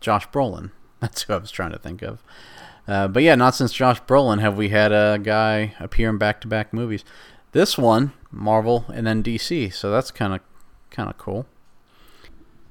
Josh 0.00 0.28
Brolin. 0.28 0.70
That's 1.00 1.22
who 1.22 1.34
I 1.34 1.38
was 1.38 1.50
trying 1.50 1.72
to 1.72 1.78
think 1.78 2.02
of. 2.02 2.22
Uh, 2.86 3.08
but 3.08 3.22
yeah, 3.22 3.34
not 3.34 3.54
since 3.54 3.72
Josh 3.72 4.00
Brolin 4.02 4.40
have 4.40 4.56
we 4.56 4.70
had 4.70 4.92
a 4.92 5.18
guy 5.22 5.74
appear 5.78 6.10
in 6.10 6.18
back-to-back 6.18 6.72
movies. 6.72 7.04
This 7.52 7.78
one, 7.78 8.12
Marvel 8.30 8.86
and 8.92 9.06
then 9.06 9.22
DC, 9.22 9.72
so 9.72 9.90
that's 9.90 10.10
kind 10.10 10.34
of 10.34 10.40
kind 10.90 11.08
of 11.08 11.18
cool. 11.18 11.46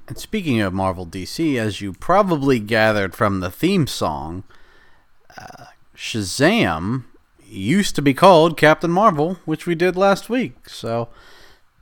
And 0.08 0.18
speaking 0.18 0.60
of 0.60 0.72
Marvel 0.72 1.06
DC, 1.06 1.56
as 1.56 1.80
you 1.80 1.92
probably 1.92 2.58
gathered 2.58 3.14
from 3.14 3.40
the 3.40 3.50
theme 3.50 3.86
song, 3.86 4.44
uh, 5.38 5.66
Shazam 5.96 7.04
used 7.52 7.94
to 7.96 8.02
be 8.02 8.14
called 8.14 8.56
Captain 8.56 8.90
Marvel, 8.90 9.38
which 9.44 9.66
we 9.66 9.74
did 9.74 9.96
last 9.96 10.28
week. 10.28 10.68
So, 10.68 11.08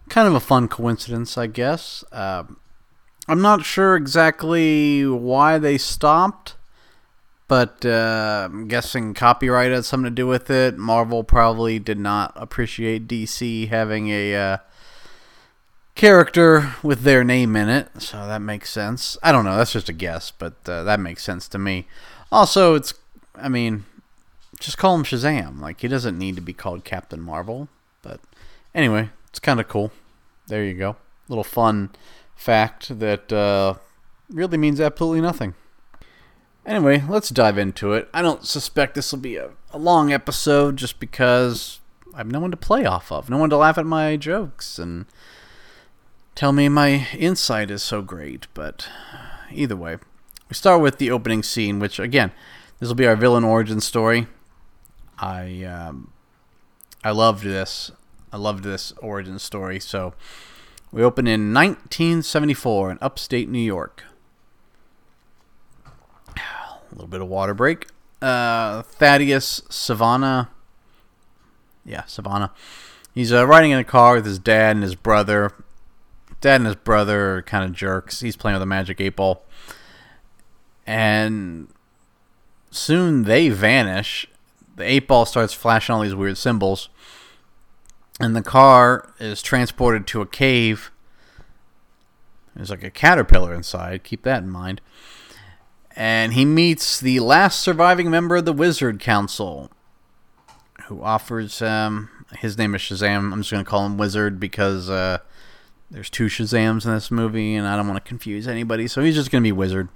kind 0.08 0.28
of 0.28 0.34
a 0.34 0.40
fun 0.40 0.68
coincidence, 0.68 1.38
I 1.38 1.46
guess. 1.46 2.04
Uh, 2.12 2.44
I'm 3.28 3.40
not 3.40 3.64
sure 3.64 3.94
exactly 3.94 5.06
why 5.06 5.58
they 5.58 5.78
stopped, 5.78 6.56
but 7.46 7.84
uh, 7.86 8.48
I'm 8.50 8.68
guessing 8.68 9.14
copyright 9.14 9.70
had 9.70 9.84
something 9.84 10.10
to 10.10 10.10
do 10.10 10.26
with 10.26 10.50
it. 10.50 10.76
Marvel 10.76 11.22
probably 11.24 11.78
did 11.78 11.98
not 11.98 12.32
appreciate 12.34 13.06
DC 13.06 13.68
having 13.68 14.08
a 14.08 14.34
uh, 14.34 14.56
character 15.94 16.74
with 16.82 17.02
their 17.02 17.22
name 17.22 17.54
in 17.56 17.68
it, 17.68 17.88
so 17.98 18.26
that 18.26 18.40
makes 18.40 18.70
sense. 18.70 19.16
I 19.22 19.32
don't 19.32 19.44
know, 19.44 19.56
that's 19.56 19.72
just 19.72 19.88
a 19.88 19.92
guess, 19.92 20.30
but 20.30 20.54
uh, 20.66 20.82
that 20.84 20.98
makes 20.98 21.22
sense 21.22 21.46
to 21.48 21.58
me. 21.58 21.86
Also, 22.32 22.74
it's, 22.74 22.94
I 23.34 23.48
mean, 23.48 23.84
just 24.60 24.78
call 24.78 24.94
him 24.94 25.04
Shazam. 25.04 25.60
Like, 25.60 25.80
he 25.80 25.88
doesn't 25.88 26.18
need 26.18 26.36
to 26.36 26.42
be 26.42 26.52
called 26.52 26.84
Captain 26.84 27.20
Marvel, 27.20 27.68
but 28.02 28.20
anyway, 28.74 29.10
it's 29.28 29.40
kind 29.40 29.58
of 29.58 29.66
cool. 29.68 29.90
There 30.46 30.64
you 30.64 30.74
go. 30.74 30.96
Little 31.28 31.44
fun 31.44 31.90
fact 32.36 32.98
that 32.98 33.32
uh, 33.32 33.74
really 34.30 34.58
means 34.58 34.80
absolutely 34.80 35.20
nothing. 35.20 35.54
Anyway, 36.66 37.02
let's 37.08 37.30
dive 37.30 37.56
into 37.56 37.92
it. 37.94 38.08
I 38.12 38.22
don't 38.22 38.44
suspect 38.44 38.94
this 38.94 39.12
will 39.12 39.20
be 39.20 39.36
a, 39.36 39.50
a 39.72 39.78
long 39.78 40.12
episode 40.12 40.76
just 40.76 41.00
because 41.00 41.80
I 42.14 42.18
have 42.18 42.30
no 42.30 42.40
one 42.40 42.50
to 42.50 42.56
play 42.56 42.84
off 42.84 43.10
of, 43.10 43.30
no 43.30 43.38
one 43.38 43.50
to 43.50 43.56
laugh 43.56 43.78
at 43.78 43.86
my 43.86 44.16
jokes, 44.16 44.78
and 44.78 45.06
tell 46.34 46.52
me 46.52 46.68
my 46.68 47.08
insight 47.16 47.70
is 47.70 47.82
so 47.82 48.02
great, 48.02 48.46
but 48.52 48.88
either 49.50 49.76
way. 49.76 49.96
We 50.48 50.54
start 50.54 50.82
with 50.82 50.98
the 50.98 51.10
opening 51.10 51.42
scene, 51.42 51.78
which, 51.78 51.98
again, 51.98 52.32
this 52.78 52.88
will 52.88 52.96
be 52.96 53.06
our 53.06 53.16
villain 53.16 53.44
origin 53.44 53.80
story. 53.80 54.26
I, 55.20 55.64
um, 55.64 56.12
I 57.04 57.10
loved 57.10 57.44
this. 57.44 57.90
I 58.32 58.36
loved 58.36 58.64
this 58.64 58.92
origin 58.98 59.38
story. 59.38 59.80
So 59.80 60.14
we 60.92 61.02
open 61.02 61.26
in 61.26 61.52
1974 61.52 62.92
in 62.92 62.98
upstate 63.00 63.48
New 63.48 63.58
York. 63.58 64.04
A 66.36 66.92
little 66.92 67.06
bit 67.06 67.20
of 67.20 67.28
water 67.28 67.54
break. 67.54 67.86
Uh, 68.20 68.82
Thaddeus 68.82 69.62
Sivana. 69.68 70.48
Yeah, 71.84 72.02
Sivana. 72.02 72.50
He's 73.14 73.32
uh, 73.32 73.46
riding 73.46 73.70
in 73.70 73.78
a 73.78 73.84
car 73.84 74.16
with 74.16 74.26
his 74.26 74.38
dad 74.38 74.76
and 74.76 74.82
his 74.82 74.94
brother. 74.94 75.52
Dad 76.40 76.56
and 76.56 76.66
his 76.66 76.76
brother 76.76 77.36
are 77.36 77.42
kind 77.42 77.64
of 77.64 77.72
jerks. 77.72 78.20
He's 78.20 78.36
playing 78.36 78.54
with 78.54 78.62
a 78.62 78.66
magic 78.66 79.00
eight 79.00 79.16
ball. 79.16 79.44
And 80.86 81.68
soon 82.70 83.24
they 83.24 83.48
vanish. 83.48 84.26
The 84.80 84.90
eight 84.90 85.06
ball 85.06 85.24
starts 85.24 85.52
flashing 85.52 85.94
all 85.94 86.02
these 86.02 86.14
weird 86.14 86.36
symbols 86.36 86.88
and 88.20 88.36
the 88.36 88.42
car 88.42 89.12
is 89.18 89.40
transported 89.40 90.06
to 90.08 90.20
a 90.20 90.26
cave. 90.26 90.92
There's 92.54 92.70
like 92.70 92.84
a 92.84 92.90
caterpillar 92.90 93.54
inside. 93.54 94.04
Keep 94.04 94.22
that 94.24 94.42
in 94.42 94.50
mind. 94.50 94.82
And 95.96 96.34
he 96.34 96.44
meets 96.44 97.00
the 97.00 97.20
last 97.20 97.60
surviving 97.60 98.10
member 98.10 98.36
of 98.36 98.44
the 98.44 98.52
Wizard 98.52 99.00
Council, 99.00 99.70
who 100.86 101.02
offers 101.02 101.62
um, 101.62 102.10
his 102.38 102.58
name 102.58 102.74
is 102.74 102.82
Shazam. 102.82 103.32
I'm 103.32 103.40
just 103.40 103.50
going 103.50 103.64
to 103.64 103.68
call 103.68 103.86
him 103.86 103.96
Wizard 103.96 104.38
because 104.38 104.90
uh, 104.90 105.18
there's 105.90 106.10
two 106.10 106.26
Shazams 106.26 106.84
in 106.84 106.92
this 106.92 107.10
movie, 107.10 107.54
and 107.54 107.66
I 107.66 107.76
don't 107.76 107.88
want 107.88 108.02
to 108.02 108.08
confuse 108.08 108.46
anybody. 108.46 108.86
So 108.86 109.02
he's 109.02 109.14
just 109.14 109.30
going 109.30 109.42
to 109.42 109.46
be 109.46 109.52
Wizard. 109.52 109.88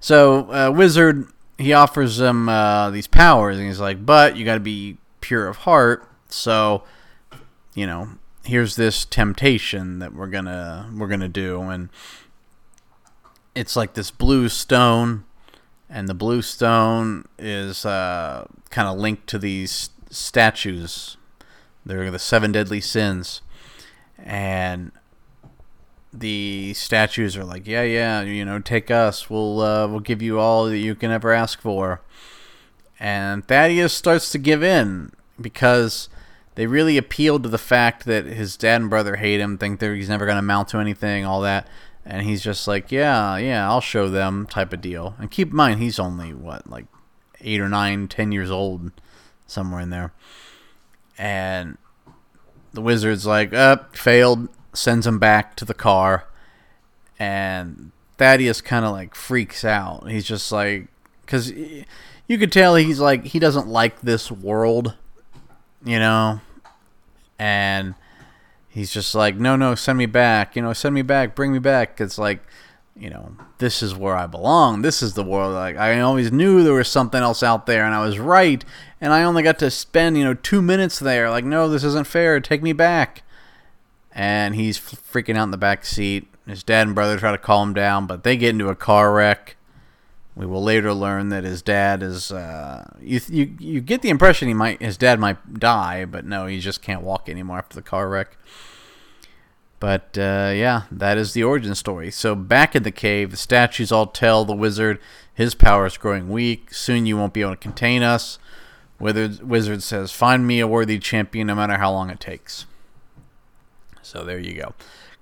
So 0.00 0.50
uh, 0.50 0.72
Wizard, 0.74 1.28
he 1.60 1.72
offers 1.72 2.16
them 2.16 2.48
uh, 2.48 2.90
these 2.90 3.06
powers, 3.06 3.58
and 3.58 3.66
he's 3.66 3.80
like, 3.80 4.04
"But 4.04 4.36
you 4.36 4.44
got 4.44 4.54
to 4.54 4.60
be 4.60 4.98
pure 5.20 5.46
of 5.46 5.58
heart." 5.58 6.08
So 6.28 6.84
you 7.74 7.86
know, 7.86 8.10
here's 8.44 8.76
this 8.76 9.04
temptation 9.04 9.98
that 10.00 10.14
we're 10.14 10.26
gonna 10.26 10.90
we're 10.96 11.08
gonna 11.08 11.28
do, 11.28 11.62
and 11.62 11.90
it's 13.54 13.76
like 13.76 13.94
this 13.94 14.10
blue 14.10 14.48
stone, 14.48 15.24
and 15.88 16.08
the 16.08 16.14
blue 16.14 16.42
stone 16.42 17.26
is 17.38 17.84
uh, 17.84 18.46
kind 18.70 18.88
of 18.88 18.98
linked 18.98 19.26
to 19.28 19.38
these 19.38 19.90
statues 20.10 21.16
They're 21.86 22.10
the 22.10 22.18
seven 22.18 22.52
deadly 22.52 22.80
sins, 22.80 23.42
and 24.18 24.92
the 26.12 26.74
statues 26.74 27.36
are 27.36 27.44
like, 27.44 27.66
yeah, 27.66 27.82
yeah, 27.82 28.22
you 28.22 28.44
know, 28.44 28.58
take 28.58 28.90
us. 28.90 29.30
We'll 29.30 29.60
uh, 29.60 29.86
we'll 29.86 30.00
give 30.00 30.22
you 30.22 30.38
all 30.38 30.66
that 30.66 30.78
you 30.78 30.94
can 30.94 31.10
ever 31.10 31.32
ask 31.32 31.60
for. 31.60 32.02
And 32.98 33.46
Thaddeus 33.46 33.94
starts 33.94 34.30
to 34.32 34.38
give 34.38 34.62
in 34.62 35.12
because 35.40 36.08
they 36.54 36.66
really 36.66 36.98
appeal 36.98 37.38
to 37.40 37.48
the 37.48 37.58
fact 37.58 38.04
that 38.04 38.26
his 38.26 38.56
dad 38.56 38.82
and 38.82 38.90
brother 38.90 39.16
hate 39.16 39.40
him, 39.40 39.56
think 39.56 39.80
that 39.80 39.94
he's 39.94 40.08
never 40.08 40.26
going 40.26 40.34
to 40.34 40.40
amount 40.40 40.68
to 40.68 40.78
anything, 40.78 41.24
all 41.24 41.40
that. 41.40 41.66
And 42.04 42.26
he's 42.26 42.42
just 42.42 42.66
like, 42.66 42.90
yeah, 42.90 43.36
yeah, 43.36 43.68
I'll 43.68 43.80
show 43.80 44.08
them, 44.08 44.46
type 44.46 44.72
of 44.72 44.80
deal. 44.80 45.14
And 45.18 45.30
keep 45.30 45.50
in 45.50 45.56
mind, 45.56 45.80
he's 45.80 45.98
only 45.98 46.34
what, 46.34 46.68
like 46.68 46.86
eight 47.40 47.60
or 47.60 47.68
nine, 47.68 48.08
ten 48.08 48.32
years 48.32 48.50
old, 48.50 48.90
somewhere 49.46 49.80
in 49.80 49.90
there. 49.90 50.12
And 51.16 51.78
the 52.72 52.82
wizard's 52.82 53.26
like, 53.26 53.54
up, 53.54 53.80
uh, 53.80 53.96
failed 53.96 54.48
sends 54.72 55.06
him 55.06 55.18
back 55.18 55.56
to 55.56 55.64
the 55.64 55.74
car, 55.74 56.26
and 57.18 57.90
Thaddeus 58.18 58.60
kind 58.60 58.84
of 58.84 58.92
like 58.92 59.14
freaks 59.14 59.64
out. 59.64 60.08
He's 60.10 60.24
just 60.24 60.52
like, 60.52 60.88
because 61.24 61.52
you 61.52 62.38
could 62.38 62.52
tell 62.52 62.76
he's 62.76 63.00
like 63.00 63.24
he 63.24 63.38
doesn't 63.38 63.66
like 63.66 64.00
this 64.00 64.30
world, 64.30 64.94
you 65.84 65.98
know, 65.98 66.40
and 67.38 67.94
he's 68.68 68.92
just 68.92 69.14
like, 69.14 69.36
no, 69.36 69.56
no, 69.56 69.74
send 69.74 69.98
me 69.98 70.06
back, 70.06 70.56
you 70.56 70.62
know, 70.62 70.72
send 70.72 70.94
me 70.94 71.02
back, 71.02 71.34
bring 71.34 71.52
me 71.52 71.58
back. 71.58 72.00
It's 72.00 72.18
like, 72.18 72.40
you 72.96 73.10
know, 73.10 73.36
this 73.58 73.82
is 73.82 73.94
where 73.94 74.16
I 74.16 74.26
belong. 74.26 74.82
This 74.82 75.02
is 75.02 75.14
the 75.14 75.24
world. 75.24 75.54
Like 75.54 75.76
I 75.76 76.00
always 76.00 76.30
knew 76.30 76.62
there 76.62 76.74
was 76.74 76.88
something 76.88 77.22
else 77.22 77.42
out 77.42 77.66
there, 77.66 77.84
and 77.84 77.94
I 77.94 78.04
was 78.04 78.18
right. 78.18 78.64
And 79.00 79.14
I 79.14 79.22
only 79.22 79.42
got 79.42 79.58
to 79.60 79.70
spend, 79.70 80.18
you 80.18 80.24
know, 80.24 80.34
two 80.34 80.60
minutes 80.60 80.98
there. 80.98 81.30
Like, 81.30 81.44
no, 81.44 81.70
this 81.70 81.82
isn't 81.84 82.06
fair. 82.06 82.38
Take 82.38 82.62
me 82.62 82.74
back 82.74 83.22
and 84.20 84.54
he's 84.54 84.78
freaking 84.78 85.34
out 85.34 85.44
in 85.44 85.50
the 85.50 85.56
back 85.56 85.86
seat. 85.86 86.28
His 86.46 86.62
dad 86.62 86.86
and 86.86 86.94
brother 86.94 87.18
try 87.18 87.32
to 87.32 87.38
calm 87.38 87.70
him 87.70 87.74
down, 87.74 88.06
but 88.06 88.22
they 88.22 88.36
get 88.36 88.50
into 88.50 88.68
a 88.68 88.76
car 88.76 89.14
wreck. 89.14 89.56
We 90.36 90.44
will 90.44 90.62
later 90.62 90.92
learn 90.92 91.30
that 91.30 91.44
his 91.44 91.62
dad 91.62 92.02
is. 92.02 92.30
Uh, 92.30 92.84
you, 93.00 93.18
you 93.28 93.56
you 93.58 93.80
get 93.80 94.02
the 94.02 94.10
impression 94.10 94.46
he 94.48 94.52
might 94.52 94.82
his 94.82 94.98
dad 94.98 95.18
might 95.18 95.54
die, 95.54 96.04
but 96.04 96.26
no, 96.26 96.44
he 96.44 96.60
just 96.60 96.82
can't 96.82 97.00
walk 97.00 97.30
anymore 97.30 97.56
after 97.56 97.74
the 97.74 97.82
car 97.82 98.10
wreck. 98.10 98.36
But 99.78 100.18
uh, 100.18 100.52
yeah, 100.54 100.82
that 100.90 101.16
is 101.16 101.32
the 101.32 101.44
origin 101.44 101.74
story. 101.74 102.10
So 102.10 102.34
back 102.34 102.76
in 102.76 102.82
the 102.82 102.90
cave, 102.90 103.30
the 103.30 103.38
statues 103.38 103.90
all 103.90 104.06
tell 104.06 104.44
the 104.44 104.54
wizard 104.54 104.98
his 105.32 105.54
power 105.54 105.86
is 105.86 105.96
growing 105.96 106.28
weak. 106.28 106.74
Soon 106.74 107.06
you 107.06 107.16
won't 107.16 107.32
be 107.32 107.40
able 107.40 107.52
to 107.52 107.56
contain 107.56 108.02
us. 108.02 108.38
Wizard, 108.98 109.42
wizard 109.42 109.82
says, 109.82 110.12
"Find 110.12 110.46
me 110.46 110.60
a 110.60 110.66
worthy 110.66 110.98
champion, 110.98 111.46
no 111.46 111.54
matter 111.54 111.78
how 111.78 111.90
long 111.90 112.10
it 112.10 112.20
takes." 112.20 112.66
So 114.10 114.24
there 114.24 114.40
you 114.40 114.54
go. 114.54 114.74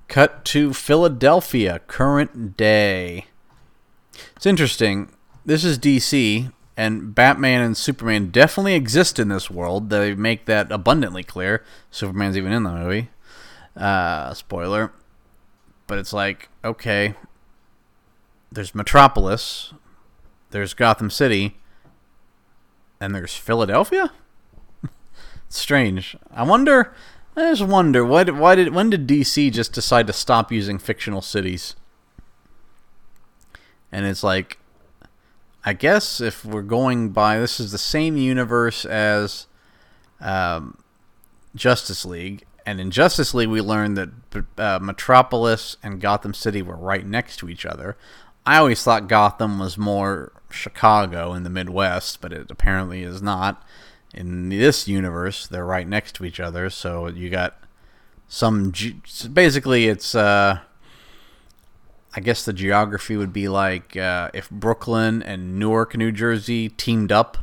Cut 0.09 0.47
to 0.47 0.73
Philadelphia, 0.73 1.83
current 1.89 2.57
day. 2.57 3.27
It's 4.35 4.47
interesting. 4.47 5.11
This 5.45 5.63
is 5.63 5.79
DC, 5.79 6.51
and 6.75 7.15
Batman 7.15 7.61
and 7.61 7.77
Superman 7.77 8.31
definitely 8.31 8.73
exist 8.73 9.19
in 9.19 9.29
this 9.29 9.51
world. 9.51 9.91
They 9.91 10.15
make 10.15 10.47
that 10.47 10.73
abundantly 10.73 11.23
clear. 11.23 11.63
Superman's 11.91 12.39
even 12.39 12.51
in 12.51 12.63
the 12.63 12.73
movie. 12.73 13.11
Uh, 13.77 14.33
spoiler. 14.33 14.91
But 15.87 15.99
it's 15.99 16.15
like, 16.15 16.49
okay, 16.65 17.13
there's 18.51 18.75
Metropolis, 18.75 19.75
there's 20.49 20.73
Gotham 20.73 21.11
City, 21.11 21.59
and 23.03 23.15
there's 23.15 23.35
Philadelphia? 23.35 24.13
strange. 25.51 26.17
I 26.31 26.43
wonder 26.45 26.95
I 27.39 27.51
just 27.51 27.63
wonder 27.63 28.05
why 28.05 28.25
did, 28.25 28.37
why 28.37 28.57
did 28.57 28.75
when 28.75 28.91
did 28.91 29.07
DC 29.07 29.53
just 29.53 29.73
decide 29.73 30.09
to 30.09 30.13
stop 30.13 30.51
using 30.51 30.77
fictional 30.77 31.23
cities? 31.23 31.77
And 33.93 34.07
it's 34.07 34.25
like 34.25 34.59
I 35.65 35.73
guess 35.73 36.21
if 36.21 36.45
we're 36.45 36.63
going 36.63 37.11
by 37.11 37.39
this 37.39 37.61
is 37.61 37.71
the 37.71 37.79
same 37.79 38.17
universe 38.17 38.85
as 38.85 39.47
um, 40.21 40.79
Justice 41.55 42.05
League, 42.05 42.45
and 42.67 42.81
in 42.81 42.91
Justice 42.91 43.33
League 43.33 43.51
we 43.51 43.61
learned 43.61 43.97
that 43.97 44.11
uh, 44.59 44.81
Metropolis 44.83 45.77
and 45.81 46.01
Gotham 46.01 46.35
City 46.35 46.61
were 46.61 46.77
right 46.77 47.07
next 47.07 47.37
to 47.37 47.49
each 47.49 47.65
other. 47.65 47.97
I 48.45 48.57
always 48.57 48.83
thought 48.83 49.07
Gotham 49.07 49.61
was 49.61 49.79
more 49.79 50.33
Chicago 50.51 51.35
in 51.35 51.45
the 51.45 51.51
Midwest, 51.51 52.21
but 52.21 52.33
it 52.33 52.51
apparently 52.51 53.05
is 53.05 53.23
not 53.23 53.65
in 54.15 54.49
this 54.49 54.89
universe, 54.89 55.47
they're 55.47 55.65
right 55.65 55.87
next 55.87 56.15
to 56.17 56.25
each 56.25 56.41
other. 56.41 56.71
So 56.71 57.09
you 57.09 57.31
got 57.31 57.59
some. 58.29 58.73
Ge- 58.73 58.95
basically, 59.33 59.89
it's. 59.89 60.15
Uh, 60.15 60.61
I 62.15 62.21
guess 62.21 62.45
the 62.45 62.53
geography 62.53 63.17
would 63.17 63.33
be 63.33 63.49
like 63.49 63.97
uh, 63.97 64.31
if 64.33 64.51
Brooklyn 64.51 65.23
and 65.23 65.59
Newark, 65.59 65.97
New 65.97 66.11
Jersey 66.11 66.69
teamed 66.71 67.13
up, 67.13 67.39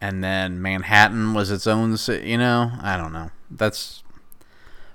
and 0.00 0.24
then 0.24 0.60
Manhattan 0.60 1.34
was 1.34 1.50
its 1.50 1.66
own. 1.66 1.96
City. 1.96 2.30
You 2.30 2.38
know, 2.38 2.72
I 2.80 2.96
don't 2.96 3.12
know. 3.12 3.30
That's 3.50 4.02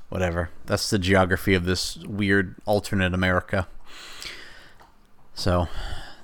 whatever. 0.09 0.49
That's 0.65 0.89
the 0.89 0.99
geography 0.99 1.53
of 1.53 1.65
this 1.65 1.97
weird 1.97 2.55
alternate 2.65 3.13
America. 3.13 3.67
So, 5.33 5.69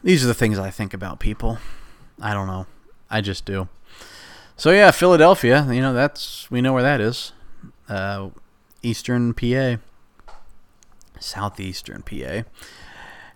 these 0.04 0.24
are 0.24 0.28
the 0.28 0.34
things 0.34 0.60
I 0.60 0.72
think 0.72 0.94
about 0.94 1.20
people. 1.20 1.60
I 2.20 2.34
don't 2.34 2.48
know. 2.48 2.66
I 3.10 3.22
just 3.22 3.46
do. 3.46 3.70
So 4.58 4.72
yeah, 4.72 4.92
Philadelphia. 4.92 5.68
You 5.70 5.82
know 5.82 5.94
that's 5.94 6.50
we 6.50 6.62
know 6.62 6.74
where 6.74 6.84
that 6.84 7.02
is. 7.02 7.34
Uh, 7.90 8.30
Eastern 8.82 9.34
PA, 9.34 9.78
southeastern 11.20 12.04
PA, 12.04 12.44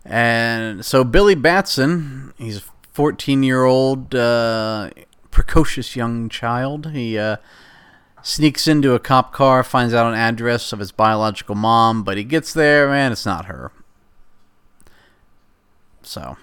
and 0.06 0.86
so 0.86 1.04
Billy 1.04 1.36
Batson. 1.36 2.34
He's 2.38 2.58
a 2.58 2.64
14 2.94 3.44
year 3.44 3.66
old 3.66 4.16
uh, 4.16 4.92
precocious 5.32 5.96
young 5.96 6.30
child. 6.30 6.92
He 6.92 7.18
uh, 7.18 7.38
sneaks 8.22 8.68
into 8.68 8.94
a 8.94 9.00
cop 9.00 9.34
car, 9.34 9.64
finds 9.64 9.94
out 9.94 10.12
an 10.12 10.18
address 10.18 10.72
of 10.72 10.80
his 10.80 10.92
biological 10.92 11.56
mom, 11.56 12.04
but 12.04 12.18
he 12.18 12.24
gets 12.24 12.54
there, 12.54 12.94
and 12.94 13.12
it's 13.12 13.26
not 13.26 13.46
her. 13.46 13.72
So 16.02 16.38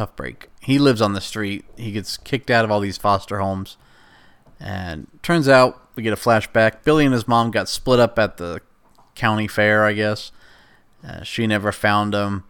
tough 0.00 0.16
break. 0.16 0.48
He 0.60 0.78
lives 0.78 1.02
on 1.02 1.12
the 1.12 1.20
street. 1.20 1.66
He 1.76 1.92
gets 1.92 2.16
kicked 2.16 2.50
out 2.50 2.64
of 2.64 2.70
all 2.70 2.80
these 2.80 2.96
foster 2.96 3.38
homes. 3.38 3.76
And 4.58 5.08
turns 5.22 5.46
out 5.46 5.78
we 5.94 6.02
get 6.02 6.14
a 6.14 6.16
flashback. 6.16 6.84
Billy 6.84 7.04
and 7.04 7.12
his 7.12 7.28
mom 7.28 7.50
got 7.50 7.68
split 7.68 8.00
up 8.00 8.18
at 8.18 8.38
the 8.38 8.62
county 9.14 9.46
fair, 9.46 9.84
I 9.84 9.92
guess. 9.92 10.32
Uh, 11.06 11.22
she 11.22 11.46
never 11.46 11.70
found 11.70 12.14
him. 12.14 12.44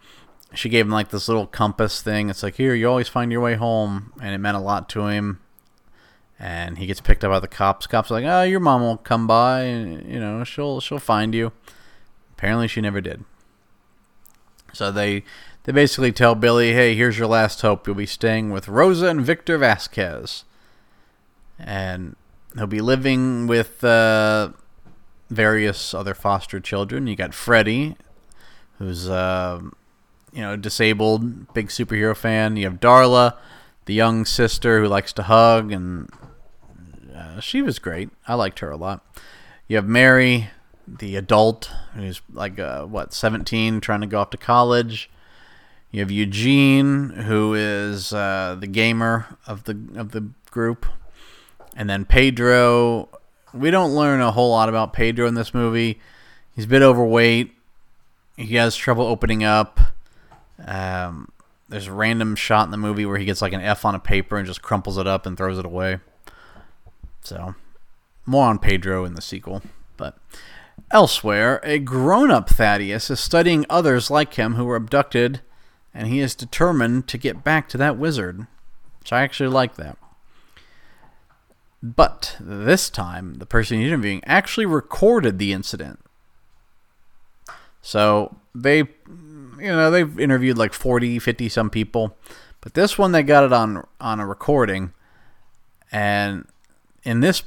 She 0.53 0.69
gave 0.69 0.85
him 0.85 0.93
like 0.93 1.09
this 1.09 1.27
little 1.27 1.45
compass 1.45 2.01
thing. 2.01 2.29
It's 2.29 2.41
like, 2.41 2.55
here, 2.55 2.73
you 2.73 2.87
always 2.87 3.09
find 3.09 3.33
your 3.33 3.41
way 3.41 3.55
home. 3.55 4.13
And 4.21 4.33
it 4.33 4.37
meant 4.37 4.55
a 4.55 4.61
lot 4.61 4.87
to 4.89 5.07
him. 5.07 5.41
And 6.39 6.77
he 6.77 6.85
gets 6.85 7.01
picked 7.01 7.25
up 7.25 7.31
by 7.31 7.39
the 7.41 7.49
cops. 7.49 7.85
Cops 7.85 8.11
are 8.11 8.13
like, 8.13 8.25
oh, 8.25 8.43
your 8.43 8.61
mom 8.61 8.81
will 8.81 8.97
come 8.97 9.27
by 9.27 9.63
and, 9.63 10.09
you 10.09 10.21
know, 10.21 10.45
she'll, 10.45 10.79
she'll 10.79 10.99
find 10.99 11.35
you. 11.35 11.51
Apparently 12.31 12.69
she 12.69 12.79
never 12.79 13.01
did. 13.01 13.25
So 14.73 14.89
they 14.89 15.25
they 15.63 15.71
basically 15.71 16.11
tell 16.11 16.33
Billy, 16.33 16.73
hey, 16.73 16.95
here's 16.95 17.17
your 17.17 17.27
last 17.27 17.61
hope. 17.61 17.85
You'll 17.85 17.95
be 17.95 18.05
staying 18.05 18.51
with 18.51 18.67
Rosa 18.67 19.07
and 19.07 19.21
Victor 19.21 19.57
Vasquez. 19.57 20.43
And 21.59 22.15
he'll 22.55 22.65
be 22.65 22.81
living 22.81 23.45
with 23.45 23.83
uh, 23.83 24.49
various 25.29 25.93
other 25.93 26.15
foster 26.15 26.59
children. 26.59 27.05
You 27.05 27.15
got 27.15 27.35
Freddie, 27.35 27.95
who's, 28.79 29.07
uh, 29.07 29.61
you 30.33 30.41
know, 30.41 30.55
disabled, 30.55 31.53
big 31.53 31.67
superhero 31.67 32.15
fan. 32.15 32.57
You 32.57 32.65
have 32.65 32.79
Darla, 32.79 33.37
the 33.85 33.93
young 33.93 34.25
sister 34.25 34.81
who 34.81 34.87
likes 34.87 35.13
to 35.13 35.23
hug, 35.23 35.71
and 35.71 36.09
uh, 37.15 37.39
she 37.39 37.61
was 37.61 37.77
great. 37.77 38.09
I 38.27 38.33
liked 38.33 38.59
her 38.59 38.71
a 38.71 38.77
lot. 38.77 39.05
You 39.67 39.75
have 39.75 39.87
Mary, 39.87 40.49
the 40.87 41.15
adult, 41.15 41.71
who's 41.93 42.21
like, 42.33 42.57
uh, 42.57 42.85
what, 42.85 43.13
17, 43.13 43.79
trying 43.79 44.01
to 44.01 44.07
go 44.07 44.19
off 44.19 44.31
to 44.31 44.37
college. 44.37 45.09
You 45.91 45.99
have 45.99 46.11
Eugene, 46.11 47.09
who 47.09 47.53
is 47.53 48.13
uh, 48.13 48.55
the 48.59 48.67
gamer 48.67 49.37
of 49.45 49.65
the 49.65 49.77
of 49.95 50.11
the 50.11 50.29
group, 50.49 50.85
and 51.75 51.89
then 51.89 52.05
Pedro. 52.05 53.09
We 53.53 53.69
don't 53.69 53.93
learn 53.93 54.21
a 54.21 54.31
whole 54.31 54.51
lot 54.51 54.69
about 54.69 54.93
Pedro 54.93 55.27
in 55.27 55.33
this 55.33 55.53
movie. 55.53 55.99
He's 56.55 56.63
a 56.63 56.69
bit 56.69 56.81
overweight. 56.81 57.53
He 58.37 58.55
has 58.55 58.77
trouble 58.77 59.05
opening 59.05 59.43
up. 59.43 59.81
Um, 60.65 61.29
there's 61.67 61.87
a 61.87 61.93
random 61.93 62.37
shot 62.37 62.65
in 62.65 62.71
the 62.71 62.77
movie 62.77 63.05
where 63.05 63.17
he 63.17 63.25
gets 63.25 63.41
like 63.41 63.51
an 63.51 63.59
F 63.59 63.83
on 63.83 63.93
a 63.93 63.99
paper 63.99 64.37
and 64.37 64.47
just 64.47 64.61
crumples 64.61 64.97
it 64.97 65.07
up 65.07 65.25
and 65.25 65.37
throws 65.37 65.57
it 65.57 65.65
away. 65.65 65.99
So, 67.23 67.55
more 68.25 68.47
on 68.47 68.59
Pedro 68.59 69.03
in 69.03 69.15
the 69.15 69.21
sequel. 69.21 69.61
But 69.97 70.17
elsewhere, 70.91 71.59
a 71.63 71.77
grown 71.79 72.31
up 72.31 72.49
Thaddeus 72.49 73.09
is 73.09 73.19
studying 73.19 73.65
others 73.69 74.09
like 74.09 74.35
him 74.35 74.55
who 74.55 74.63
were 74.63 74.77
abducted 74.77 75.41
and 75.93 76.07
he 76.07 76.19
is 76.19 76.35
determined 76.35 77.07
to 77.07 77.17
get 77.17 77.43
back 77.43 77.67
to 77.69 77.77
that 77.77 77.97
wizard. 77.97 78.47
So 79.05 79.15
I 79.15 79.21
actually 79.21 79.49
like 79.49 79.75
that. 79.75 79.97
But 81.83 82.37
this 82.39 82.89
time, 82.89 83.35
the 83.35 83.45
person 83.45 83.79
he's 83.79 83.87
interviewing 83.87 84.21
actually 84.25 84.67
recorded 84.67 85.39
the 85.39 85.51
incident. 85.51 85.99
So 87.81 88.35
they, 88.53 88.77
you 88.77 88.87
know, 89.57 89.89
they've 89.89 90.19
interviewed 90.19 90.57
like 90.57 90.73
40, 90.73 91.17
50 91.17 91.49
some 91.49 91.71
people, 91.71 92.15
but 92.61 92.75
this 92.75 92.97
one 92.97 93.11
they 93.11 93.23
got 93.23 93.43
it 93.43 93.51
on 93.51 93.85
on 93.99 94.19
a 94.19 94.27
recording, 94.27 94.93
and 95.91 96.47
in 97.03 97.21
this, 97.21 97.41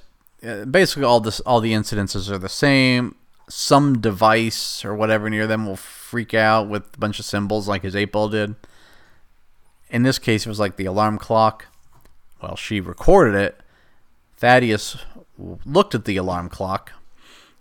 uh, 0.45 0.65
basically 0.65 1.05
all 1.05 1.21
this 1.21 1.39
all 1.41 1.61
the 1.61 1.73
incidences 1.73 2.29
are 2.29 2.39
the 2.39 2.49
same. 2.49 3.15
Some 3.49 4.01
device 4.01 4.85
or 4.85 4.95
whatever 4.95 5.29
near 5.29 5.47
them 5.47 5.67
will 5.67 5.77
freak 5.77 6.35
out 6.35 6.69
with 6.69 6.95
a 6.95 6.99
bunch 6.99 7.19
of 7.19 7.25
symbols 7.25 7.69
like 7.69 7.83
his 7.83 7.97
eight 7.97 8.13
ball 8.13 8.29
did. 8.29 8.55
In 9.91 10.03
this 10.03 10.19
case, 10.19 10.47
it 10.47 10.49
was 10.49 10.61
like 10.61 10.77
the 10.77 10.87
alarm 10.87 11.19
clock. 11.19 11.67
Well, 12.43 12.57
she 12.57 12.81
recorded 12.81 13.35
it. 13.35 13.61
Thaddeus 14.37 14.97
looked 15.39 15.95
at 15.95 16.05
the 16.05 16.17
alarm 16.17 16.49
clock, 16.49 16.93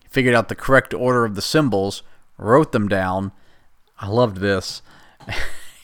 figured 0.10 0.36
out 0.36 0.50
the 0.50 0.56
correct 0.56 0.94
order 0.94 1.26
of 1.26 1.36
the 1.36 1.42
symbols, 1.42 2.04
wrote 2.38 2.72
them 2.72 2.88
down. 2.88 3.32
I 4.00 4.08
loved 4.08 4.38
this. 4.38 4.82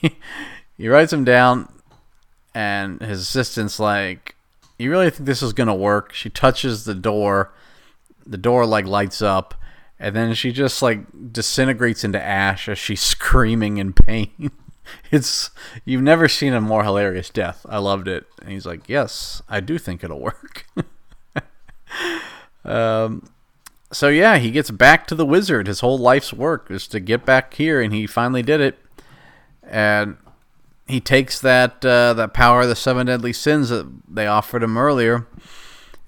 he 0.76 0.88
writes 0.88 1.10
them 1.10 1.24
down, 1.24 1.72
and 2.54 3.00
his 3.00 3.20
assistant's 3.20 3.78
like, 3.78 4.34
"You 4.78 4.90
really 4.90 5.10
think 5.10 5.26
this 5.26 5.42
is 5.42 5.52
gonna 5.52 5.74
work?" 5.74 6.12
She 6.12 6.30
touches 6.30 6.84
the 6.84 6.94
door. 6.94 7.52
The 8.26 8.38
door 8.38 8.66
like 8.66 8.86
lights 8.86 9.22
up, 9.22 9.54
and 10.00 10.16
then 10.16 10.32
she 10.32 10.50
just 10.50 10.80
like 10.80 11.00
disintegrates 11.32 12.02
into 12.02 12.20
ash 12.20 12.68
as 12.68 12.78
she's 12.78 13.02
screaming 13.02 13.76
in 13.76 13.92
pain. 13.92 14.50
it's 15.12 15.50
you've 15.84 16.02
never 16.02 16.26
seen 16.26 16.54
a 16.54 16.60
more 16.60 16.82
hilarious 16.82 17.30
death. 17.30 17.64
I 17.68 17.78
loved 17.78 18.08
it. 18.08 18.26
And 18.40 18.50
he's 18.50 18.66
like, 18.66 18.88
"Yes, 18.88 19.42
I 19.48 19.60
do 19.60 19.78
think 19.78 20.02
it'll 20.02 20.20
work." 20.20 20.66
um, 22.64 23.28
so 23.92 24.08
yeah, 24.08 24.38
he 24.38 24.50
gets 24.50 24.70
back 24.70 25.06
to 25.08 25.14
the 25.14 25.26
wizard. 25.26 25.66
His 25.66 25.80
whole 25.80 25.98
life's 25.98 26.32
work 26.32 26.70
is 26.70 26.88
to 26.88 26.98
get 26.98 27.26
back 27.26 27.54
here, 27.54 27.80
and 27.80 27.92
he 27.92 28.06
finally 28.06 28.42
did 28.42 28.60
it. 28.60 28.78
And 29.62 30.16
he 30.88 31.00
takes 31.00 31.40
that 31.40 31.84
uh, 31.84 32.14
that 32.14 32.32
power 32.32 32.62
of 32.62 32.68
the 32.68 32.74
seven 32.74 33.06
deadly 33.06 33.34
sins 33.34 33.68
that 33.68 33.86
they 34.08 34.26
offered 34.26 34.62
him 34.62 34.78
earlier, 34.78 35.26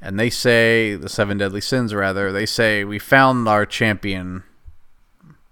and 0.03 0.19
they 0.19 0.29
say 0.29 0.97
the 0.97 1.09
seven 1.09 1.39
deadly 1.39 1.61
sins 1.61 1.95
rather. 1.95 2.33
They 2.33 2.45
say 2.45 2.83
we 2.83 2.99
found 2.99 3.49
our 3.49 3.65
champion. 3.65 4.43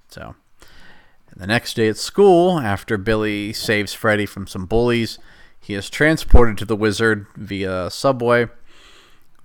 So, 0.09 0.35
the 1.37 1.47
next 1.47 1.75
day 1.75 1.89
at 1.89 1.97
school, 1.97 2.59
after 2.59 2.99
Billy 2.99 3.53
saves 3.53 3.95
Freddy 3.95 4.27
from 4.27 4.49
some 4.49 4.67
bullies, 4.67 5.21
he 5.61 5.75
is 5.75 5.89
transported 5.89 6.59
to 6.59 6.65
the 6.65 6.75
wizard 6.75 7.27
via 7.37 7.91
subway. 7.91 8.49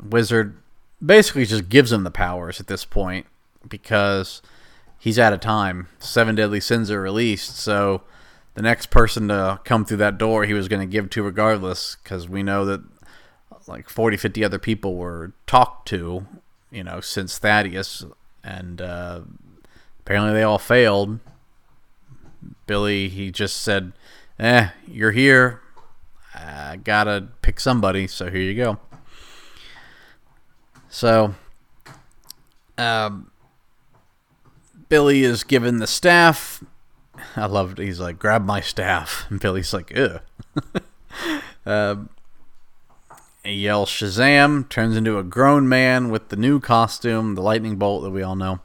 Wizard 0.04 0.58
basically 1.06 1.46
just 1.46 1.70
gives 1.70 1.92
him 1.92 2.04
the 2.04 2.12
powers 2.12 2.60
at 2.60 2.68
this 2.68 2.84
point 2.84 3.28
because 3.68 4.42
he's 4.98 5.20
out 5.20 5.34
of 5.34 5.40
time. 5.40 5.88
Seven 6.00 6.34
deadly 6.34 6.60
sins 6.60 6.90
are 6.90 7.00
released, 7.00 7.58
so 7.58 8.02
the 8.56 8.64
next 8.64 8.90
person 8.90 9.28
to 9.28 9.60
come 9.64 9.86
through 9.86 9.98
that 9.98 10.18
door 10.18 10.46
he 10.46 10.54
was 10.54 10.68
going 10.68 10.82
to 10.82 10.92
give 10.92 11.12
to 11.12 11.22
regardless 11.22 11.98
because 12.02 12.28
we 12.28 12.42
know 12.42 12.66
that 12.66 12.82
like 13.68 13.90
40 13.90 14.18
50 14.18 14.44
other 14.44 14.60
people 14.60 14.96
were 14.96 15.34
talked 15.48 15.88
to 15.90 16.26
you 16.72 16.84
know 16.84 17.00
since 17.02 17.38
thaddeus 17.38 18.06
and 18.44 18.82
uh, 18.82 19.22
apparently 20.00 20.34
they 20.34 20.44
all 20.44 20.60
failed. 20.60 21.20
Billy 22.68 23.10
he 23.10 23.32
just 23.32 23.62
said 23.62 23.94
eh 24.40 24.70
you're 24.88 25.12
here. 25.12 25.62
I 26.34 26.78
gotta 26.78 27.30
pick 27.42 27.60
somebody 27.60 28.08
so 28.08 28.30
here 28.30 28.42
you 28.42 28.56
go. 28.56 28.80
So 30.90 31.36
um, 32.78 33.32
billy 34.90 35.24
is 35.24 35.44
given 35.44 35.78
the 35.78 35.88
staff. 35.88 36.64
I 37.36 37.46
loved. 37.46 37.80
He's 37.80 38.00
like, 38.00 38.20
grab 38.20 38.46
my 38.46 38.62
staff, 38.62 39.26
and 39.30 39.40
Billy's 39.40 39.74
like, 39.74 39.92
ugh. 39.98 40.22
he 41.66 41.72
yells 43.54 43.90
Shazam, 43.90 44.68
turns 44.70 44.96
into 44.96 45.18
a 45.18 45.24
grown 45.24 45.68
man 45.70 46.10
with 46.10 46.30
the 46.30 46.36
new 46.36 46.60
costume, 46.60 47.36
the 47.36 47.42
lightning 47.42 47.78
bolt 47.78 48.04
that 48.04 48.12
we 48.12 48.24
all 48.24 48.36
know. 48.36 48.60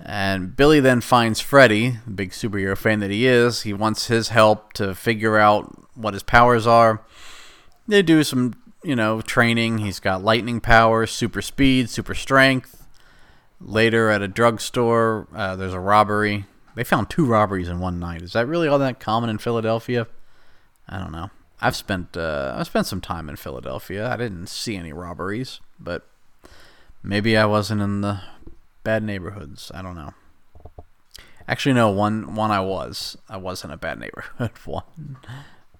And 0.00 0.54
Billy 0.56 0.80
then 0.80 1.00
finds 1.00 1.40
Freddy, 1.40 1.98
the 2.04 2.10
big 2.10 2.30
superhero 2.30 2.76
fan 2.76 3.00
that 3.00 3.10
he 3.10 3.26
is. 3.26 3.62
He 3.62 3.72
wants 3.72 4.08
his 4.08 4.28
help 4.28 4.72
to 4.74 4.94
figure 4.94 5.38
out 5.38 5.88
what 5.94 6.14
his 6.14 6.22
powers 6.22 6.66
are. 6.66 7.02
They 7.88 8.02
do 8.02 8.22
some, 8.24 8.54
you 8.82 8.96
know, 8.96 9.20
training. 9.20 9.78
He's 9.78 10.00
got 10.00 10.22
lightning 10.22 10.60
powers, 10.60 11.10
super 11.10 11.40
speed, 11.40 11.88
super 11.88 12.14
strength. 12.14 12.86
Later 13.60 14.10
at 14.10 14.20
a 14.20 14.28
drugstore, 14.28 15.26
uh, 15.34 15.56
there's 15.56 15.72
a 15.72 15.80
robbery. 15.80 16.44
They 16.74 16.84
found 16.84 17.08
two 17.08 17.24
robberies 17.24 17.68
in 17.68 17.78
one 17.78 18.00
night. 18.00 18.20
Is 18.20 18.32
that 18.32 18.48
really 18.48 18.68
all 18.68 18.78
that 18.80 19.00
common 19.00 19.30
in 19.30 19.38
Philadelphia? 19.38 20.06
I 20.88 20.98
don't 20.98 21.12
know. 21.12 21.30
I've 21.64 21.74
spent 21.74 22.14
uh, 22.14 22.54
I've 22.54 22.66
spent 22.66 22.86
some 22.86 23.00
time 23.00 23.30
in 23.30 23.36
Philadelphia. 23.36 24.12
I 24.12 24.18
didn't 24.18 24.48
see 24.48 24.76
any 24.76 24.92
robberies, 24.92 25.60
but 25.80 26.06
maybe 27.02 27.38
I 27.38 27.46
wasn't 27.46 27.80
in 27.80 28.02
the 28.02 28.20
bad 28.82 29.02
neighborhoods. 29.02 29.72
I 29.74 29.80
don't 29.80 29.94
know. 29.94 30.12
Actually, 31.48 31.72
no. 31.72 31.88
One 31.88 32.34
one 32.34 32.50
I 32.50 32.60
was. 32.60 33.16
I 33.30 33.38
was 33.38 33.64
in 33.64 33.70
a 33.70 33.78
bad 33.78 33.98
neighborhood. 33.98 34.50
One, 34.66 35.16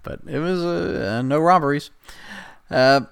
but 0.03 0.21
it 0.27 0.39
was 0.39 0.65
uh, 0.65 1.21
no 1.23 1.39
robberies. 1.39 1.91
Uh, 2.71 3.03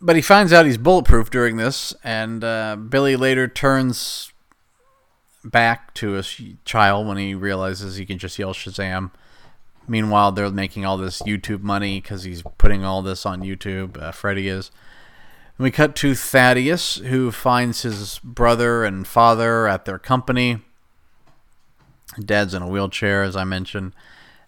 but 0.00 0.16
he 0.16 0.22
finds 0.22 0.52
out 0.52 0.66
he's 0.66 0.76
bulletproof 0.76 1.30
during 1.30 1.56
this, 1.56 1.94
and 2.02 2.42
uh, 2.42 2.74
Billy 2.76 3.14
later 3.14 3.46
turns 3.46 4.32
back 5.44 5.94
to 5.94 6.18
a 6.18 6.24
child 6.64 7.06
when 7.06 7.16
he 7.16 7.34
realizes 7.34 7.96
he 7.96 8.06
can 8.06 8.18
just 8.18 8.38
yell 8.40 8.54
Shazam. 8.54 9.12
Meanwhile, 9.88 10.32
they're 10.32 10.50
making 10.50 10.84
all 10.84 10.98
this 10.98 11.22
YouTube 11.22 11.62
money 11.62 12.00
because 12.00 12.24
he's 12.24 12.42
putting 12.58 12.84
all 12.84 13.02
this 13.02 13.24
on 13.24 13.40
YouTube. 13.40 14.00
Uh, 14.00 14.12
Freddy 14.12 14.48
is. 14.48 14.70
And 15.56 15.64
we 15.64 15.70
cut 15.70 15.96
to 15.96 16.14
Thaddeus, 16.14 16.96
who 16.96 17.32
finds 17.32 17.82
his 17.82 18.20
brother 18.22 18.84
and 18.84 19.06
father 19.06 19.66
at 19.66 19.86
their 19.86 19.98
company. 19.98 20.58
Dad's 22.18 22.54
in 22.54 22.62
a 22.62 22.68
wheelchair, 22.68 23.22
as 23.22 23.34
I 23.34 23.44
mentioned. 23.44 23.94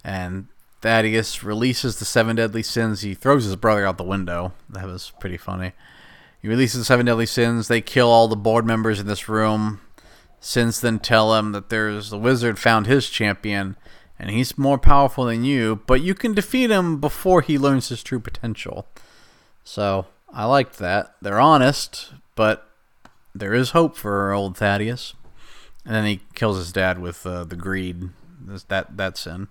And 0.05 0.48
Thaddeus 0.83 1.42
releases 1.42 1.98
the 1.98 2.05
seven 2.05 2.37
deadly 2.37 2.62
sins. 2.62 3.00
He 3.00 3.14
throws 3.14 3.44
his 3.44 3.57
brother 3.57 3.87
out 3.87 3.98
the 3.98 4.05
window. 4.05 4.53
That 4.68 4.87
was 4.87 5.12
pretty 5.20 5.37
funny. 5.37 5.72
He 6.40 6.48
releases 6.48 6.81
the 6.81 6.85
seven 6.85 7.07
deadly 7.07 7.26
sins. 7.26 7.68
They 7.68 7.81
kill 7.81 8.09
all 8.09 8.29
the 8.29 8.37
board 8.37 8.64
members 8.64 9.00
in 9.00 9.07
this 9.07 9.29
room. 9.29 9.81
Sins 10.38 10.81
then 10.81 10.98
tell 10.98 11.35
him 11.35 11.53
that 11.53 11.68
there's 11.68 12.11
the 12.11 12.18
wizard 12.18 12.59
found 12.59 12.87
his 12.87 13.11
champion 13.11 13.76
and 14.21 14.29
he's 14.29 14.59
more 14.59 14.79
powerful 14.79 15.25
than 15.25 15.45
you, 15.45 15.81
but 15.87 16.03
you 16.03 16.15
can 16.15 16.35
defeat 16.35 16.71
him 16.71 17.01
before 17.01 17.41
he 17.41 17.59
learns 17.59 17.89
his 17.89 18.03
true 18.03 18.21
potential. 18.21 18.87
So 19.65 20.07
I 20.31 20.45
liked 20.45 20.79
that. 20.79 21.15
They're 21.23 21.41
honest, 21.41 22.13
but 22.35 22.69
there 23.35 23.55
is 23.55 23.71
hope 23.71 23.97
for 23.97 24.33
old 24.33 24.59
Thaddeus. 24.59 25.15
And 25.87 25.95
then 25.95 26.05
he 26.05 26.21
kills 26.35 26.59
his 26.59 26.71
dad 26.71 26.99
with 26.99 27.25
uh, 27.27 27.45
the 27.45 27.57
greed. 27.57 28.11
That 28.69 28.97
that 28.97 29.17
sin. 29.17 29.49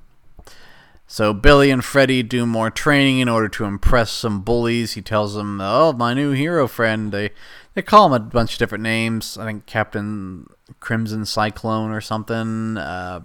So 1.07 1.33
Billy 1.33 1.71
and 1.71 1.83
Freddy 1.83 2.21
do 2.21 2.45
more 2.45 2.69
training 2.69 3.17
in 3.17 3.27
order 3.27 3.49
to 3.49 3.65
impress 3.65 4.11
some 4.11 4.41
bullies. 4.41 4.93
He 4.93 5.01
tells 5.01 5.33
them, 5.33 5.59
"Oh, 5.59 5.93
my 5.93 6.13
new 6.13 6.31
hero 6.31 6.67
friend." 6.67 7.11
They 7.11 7.31
they 7.73 7.81
call 7.81 8.05
him 8.05 8.13
a 8.13 8.19
bunch 8.19 8.53
of 8.53 8.59
different 8.59 8.83
names. 8.83 9.37
I 9.37 9.45
think 9.45 9.65
Captain 9.65 10.47
Crimson 10.79 11.25
Cyclone 11.25 11.89
or 11.89 12.01
something. 12.01 12.77
Uh, 12.77 13.21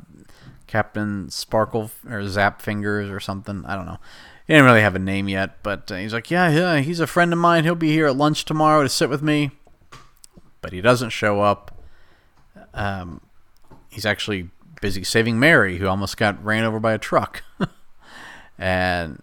Captain 0.75 1.31
Sparkle 1.31 1.93
or 2.11 2.27
Zap 2.27 2.61
Fingers 2.61 3.09
or 3.09 3.21
something. 3.21 3.65
I 3.65 3.77
don't 3.77 3.87
know. 3.87 3.99
He 4.45 4.55
didn't 4.55 4.65
really 4.65 4.81
have 4.81 4.97
a 4.97 4.99
name 4.99 5.29
yet, 5.29 5.63
but 5.63 5.89
uh, 5.93 5.95
he's 5.95 6.13
like, 6.13 6.33
yeah, 6.33 6.51
yeah, 6.51 6.81
he's 6.81 6.99
a 6.99 7.07
friend 7.07 7.33
of 7.33 7.39
mine. 7.39 7.63
He'll 7.63 7.77
be 7.77 7.93
here 7.93 8.09
at 8.09 8.17
lunch 8.17 8.45
tomorrow 8.45 8.83
to 8.83 8.89
sit 8.89 9.09
with 9.09 9.23
me. 9.23 9.53
But 10.63 10.73
he 10.73 10.81
doesn't 10.81 11.11
show 11.11 11.43
up. 11.43 11.81
Um, 12.75 13.21
he's 13.89 14.05
actually 14.05 14.51
busy 14.81 15.05
saving 15.05 15.39
Mary, 15.39 15.79
who 15.79 15.87
almost 15.87 16.17
got 16.17 16.45
ran 16.45 16.65
over 16.65 16.81
by 16.81 16.93
a 16.93 16.99
truck. 16.99 17.45
and 18.59 19.23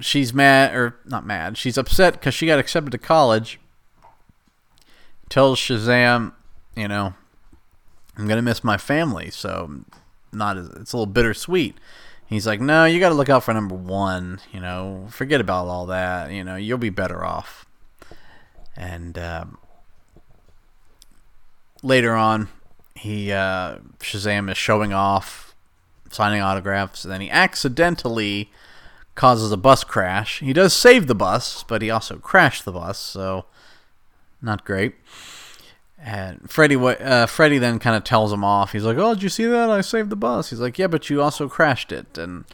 she's 0.00 0.34
mad, 0.34 0.74
or 0.74 0.96
not 1.06 1.24
mad, 1.24 1.56
she's 1.56 1.78
upset 1.78 2.12
because 2.12 2.34
she 2.34 2.44
got 2.44 2.58
accepted 2.58 2.90
to 2.90 2.98
college. 2.98 3.58
Tells 5.30 5.58
Shazam, 5.58 6.32
you 6.76 6.88
know, 6.88 7.14
I'm 8.18 8.28
gonna 8.28 8.42
miss 8.42 8.62
my 8.62 8.76
family, 8.76 9.30
so 9.30 9.80
not 10.34 10.56
as, 10.56 10.68
it's 10.68 10.92
a 10.92 10.96
little 10.96 11.12
bittersweet. 11.12 11.76
He's 12.26 12.46
like, 12.46 12.60
no, 12.60 12.84
you 12.84 13.00
got 13.00 13.10
to 13.10 13.14
look 13.14 13.28
out 13.28 13.44
for 13.44 13.52
number 13.52 13.74
one. 13.74 14.40
You 14.52 14.60
know, 14.60 15.06
forget 15.10 15.40
about 15.40 15.66
all 15.66 15.86
that. 15.86 16.32
You 16.32 16.42
know, 16.42 16.56
you'll 16.56 16.78
be 16.78 16.90
better 16.90 17.24
off. 17.24 17.66
And 18.76 19.18
um, 19.18 19.58
later 21.82 22.14
on, 22.14 22.48
he 22.94 23.30
uh, 23.30 23.78
Shazam 23.98 24.50
is 24.50 24.56
showing 24.56 24.92
off, 24.92 25.54
signing 26.10 26.40
autographs, 26.40 27.04
and 27.04 27.12
then 27.12 27.20
he 27.20 27.30
accidentally 27.30 28.50
causes 29.14 29.52
a 29.52 29.56
bus 29.56 29.84
crash. 29.84 30.40
He 30.40 30.52
does 30.52 30.72
save 30.72 31.06
the 31.06 31.14
bus, 31.14 31.62
but 31.62 31.82
he 31.82 31.90
also 31.90 32.16
crashed 32.16 32.64
the 32.64 32.72
bus. 32.72 32.98
So 32.98 33.44
not 34.42 34.64
great. 34.64 34.94
And 36.06 36.50
Freddy, 36.50 36.76
uh, 36.76 37.24
Freddy 37.24 37.56
then 37.56 37.78
kind 37.78 37.96
of 37.96 38.04
tells 38.04 38.30
him 38.30 38.44
off. 38.44 38.72
He's 38.72 38.84
like, 38.84 38.98
"Oh, 38.98 39.14
did 39.14 39.22
you 39.22 39.30
see 39.30 39.46
that? 39.46 39.70
I 39.70 39.80
saved 39.80 40.10
the 40.10 40.16
bus." 40.16 40.50
He's 40.50 40.60
like, 40.60 40.78
"Yeah, 40.78 40.86
but 40.86 41.08
you 41.08 41.22
also 41.22 41.48
crashed 41.48 41.92
it." 41.92 42.18
And 42.18 42.44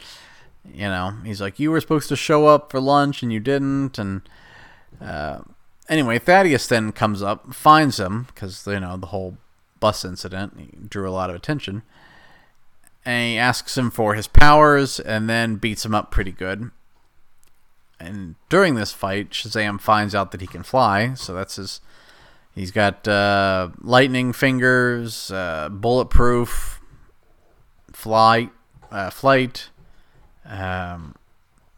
you 0.73 0.87
know, 0.87 1.15
he's 1.25 1.41
like, 1.41 1.59
"You 1.59 1.69
were 1.69 1.81
supposed 1.81 2.07
to 2.09 2.15
show 2.15 2.47
up 2.47 2.71
for 2.71 2.79
lunch 2.79 3.21
and 3.21 3.33
you 3.33 3.41
didn't." 3.41 3.99
And 3.99 4.21
uh, 5.01 5.39
anyway, 5.89 6.17
Thaddeus 6.17 6.65
then 6.67 6.93
comes 6.93 7.21
up, 7.21 7.53
finds 7.53 7.99
him 7.99 8.23
because 8.33 8.65
you 8.65 8.79
know 8.79 8.95
the 8.95 9.07
whole 9.07 9.37
bus 9.81 10.05
incident 10.05 10.89
drew 10.89 11.09
a 11.09 11.11
lot 11.11 11.29
of 11.29 11.35
attention, 11.35 11.81
and 13.03 13.31
he 13.33 13.37
asks 13.37 13.77
him 13.77 13.91
for 13.91 14.13
his 14.13 14.27
powers, 14.27 14.97
and 14.97 15.29
then 15.29 15.57
beats 15.57 15.85
him 15.85 15.93
up 15.93 16.09
pretty 16.09 16.31
good. 16.31 16.71
And 17.99 18.35
during 18.47 18.75
this 18.75 18.93
fight, 18.93 19.31
Shazam 19.31 19.81
finds 19.81 20.15
out 20.15 20.31
that 20.31 20.39
he 20.41 20.47
can 20.47 20.63
fly, 20.63 21.15
so 21.15 21.33
that's 21.33 21.57
his 21.57 21.81
He's 22.53 22.71
got 22.71 23.07
uh, 23.07 23.69
lightning 23.79 24.33
fingers, 24.33 25.31
uh, 25.31 25.69
bulletproof, 25.69 26.81
flight, 27.93 28.51
uh, 28.91 29.09
flight, 29.09 29.69
um, 30.45 31.15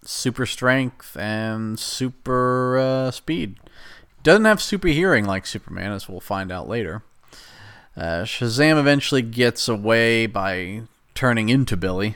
super 0.03 0.45
strength, 0.45 1.15
and 1.15 1.79
super 1.79 2.77
uh, 2.77 3.11
speed. 3.11 3.57
Doesn't 4.23 4.45
have 4.45 4.61
super 4.61 4.87
hearing 4.87 5.25
like 5.25 5.45
Superman, 5.45 5.91
as 5.91 6.09
we'll 6.09 6.19
find 6.19 6.51
out 6.51 6.67
later. 6.67 7.03
Uh, 7.95 8.23
Shazam 8.23 8.79
eventually 8.79 9.21
gets 9.21 9.67
away 9.67 10.25
by 10.25 10.83
turning 11.13 11.49
into 11.49 11.77
Billy, 11.77 12.15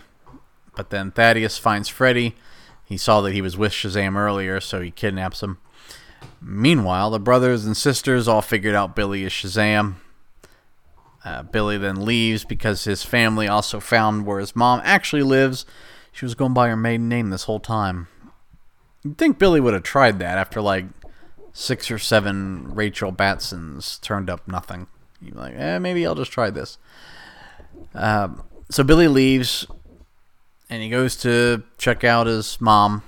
but 0.75 0.89
then 0.89 1.11
Thaddeus 1.11 1.59
finds 1.59 1.89
Freddy. 1.89 2.35
He 2.83 2.97
saw 2.97 3.21
that 3.21 3.33
he 3.33 3.41
was 3.41 3.57
with 3.57 3.73
Shazam 3.73 4.15
earlier, 4.15 4.59
so 4.59 4.81
he 4.81 4.89
kidnaps 4.89 5.43
him. 5.43 5.59
Meanwhile, 6.49 7.09
the 7.09 7.19
brothers 7.19 7.65
and 7.65 7.75
sisters 7.75 8.25
all 8.25 8.41
figured 8.41 8.73
out 8.73 8.95
Billy 8.95 9.25
is 9.25 9.33
Shazam. 9.33 9.95
Uh, 11.25 11.43
Billy 11.43 11.77
then 11.77 12.05
leaves 12.05 12.45
because 12.45 12.85
his 12.85 13.03
family 13.03 13.49
also 13.49 13.81
found 13.81 14.25
where 14.25 14.39
his 14.39 14.55
mom 14.55 14.79
actually 14.85 15.23
lives. 15.23 15.65
She 16.13 16.23
was 16.23 16.35
going 16.35 16.53
by 16.53 16.69
her 16.69 16.77
maiden 16.77 17.09
name 17.09 17.31
this 17.31 17.43
whole 17.43 17.59
time. 17.59 18.07
You'd 19.03 19.17
think 19.17 19.37
Billy 19.37 19.59
would 19.59 19.73
have 19.73 19.83
tried 19.83 20.19
that 20.19 20.37
after 20.37 20.61
like 20.61 20.85
six 21.51 21.91
or 21.91 21.99
seven 21.99 22.73
Rachel 22.73 23.11
Batsons 23.11 23.99
turned 23.99 24.29
up 24.29 24.47
nothing. 24.47 24.87
You'd 25.21 25.33
be 25.33 25.39
like, 25.39 25.55
eh, 25.57 25.79
maybe 25.79 26.07
I'll 26.07 26.15
just 26.15 26.31
try 26.31 26.49
this. 26.49 26.77
Uh, 27.93 28.29
so 28.71 28.85
Billy 28.85 29.09
leaves 29.09 29.67
and 30.69 30.81
he 30.81 30.87
goes 30.87 31.17
to 31.17 31.63
check 31.77 32.05
out 32.05 32.25
his 32.25 32.61
mom. 32.61 33.03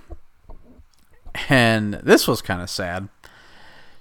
And 1.47 1.93
this 1.93 2.27
was 2.27 2.41
kind 2.41 2.61
of 2.61 2.69
sad 2.69 3.07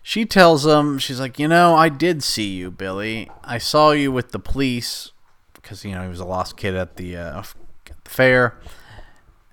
she 0.03 0.25
tells 0.25 0.65
him, 0.67 0.99
she's 0.99 1.21
like, 1.21 1.39
you 1.39 1.49
know, 1.49 1.75
I 1.75 1.89
did 1.89 2.23
see 2.23 2.55
you, 2.55 2.71
Billy. 2.71 3.31
I 3.45 3.59
saw 3.59 3.91
you 3.91 4.11
with 4.11 4.33
the 4.33 4.39
police 4.39 5.13
because 5.69 5.85
you 5.85 5.93
know 5.93 6.03
he 6.03 6.09
was 6.09 6.21
a 6.21 6.25
lost 6.25 6.57
kid 6.57 6.75
at 6.75 6.97
the, 6.97 7.15
uh, 7.17 7.43
the 7.85 8.11
fair, 8.11 8.59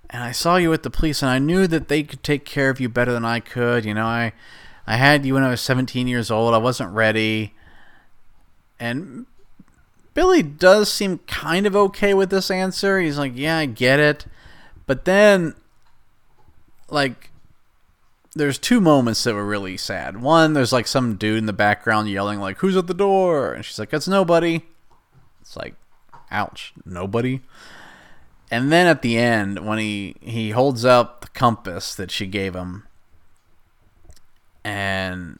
and 0.10 0.24
I 0.24 0.32
saw 0.32 0.56
you 0.56 0.70
with 0.70 0.84
the 0.84 0.90
police, 0.90 1.22
and 1.22 1.30
I 1.30 1.40
knew 1.40 1.68
that 1.68 1.90
they 1.90 2.04
could 2.04 2.24
take 2.24 2.46
care 2.46 2.70
of 2.70 2.80
you 2.80 2.88
better 2.88 3.12
than 3.12 3.26
I 3.26 3.42
could. 3.42 3.84
You 3.84 3.94
know, 3.94 4.06
I 4.06 4.32
I 4.88 4.96
had 4.96 5.26
you 5.26 5.34
when 5.34 5.44
I 5.44 5.50
was 5.50 5.60
17 5.60 6.08
years 6.08 6.32
old. 6.32 6.54
I 6.54 6.58
wasn't 6.58 6.94
ready, 6.94 7.54
and 8.80 9.26
Billy 10.14 10.42
does 10.42 10.90
seem 10.92 11.18
kind 11.28 11.66
of 11.66 11.76
okay 11.76 12.14
with 12.14 12.30
this 12.30 12.50
answer. 12.50 13.02
He's 13.02 13.18
like, 13.18 13.34
yeah, 13.36 13.58
I 13.58 13.66
get 13.66 14.00
it, 14.00 14.26
but 14.86 15.04
then, 15.04 15.54
like 16.90 17.30
there's 18.36 18.58
two 18.58 18.82
moments 18.82 19.24
that 19.24 19.34
were 19.34 19.46
really 19.46 19.78
sad. 19.78 20.22
One, 20.22 20.54
there's 20.54 20.74
like 20.74 20.88
some 20.88 21.16
dude 21.16 21.38
in 21.38 21.46
the 21.46 21.54
background 21.54 22.10
yelling 22.10 22.40
like, 22.40 22.58
"Who's 22.60 22.78
at 22.78 22.88
the 22.88 22.94
door?" 22.94 23.54
and 23.54 23.64
she's 23.64 23.80
like, 23.80 23.90
"That's 23.90 24.08
nobody." 24.08 24.66
It's 25.42 25.56
like, 25.56 25.76
ouch, 26.32 26.74
nobody. 26.86 27.42
And 28.52 28.72
then 28.72 28.88
at 28.88 29.02
the 29.02 29.18
end, 29.18 29.66
when 29.66 29.80
he 29.80 30.16
he 30.22 30.52
holds 30.52 30.84
up 30.86 31.22
the 31.22 31.28
compass 31.30 31.96
that 31.96 32.12
she 32.12 32.28
gave 32.28 32.54
him, 32.56 32.86
and 34.64 35.40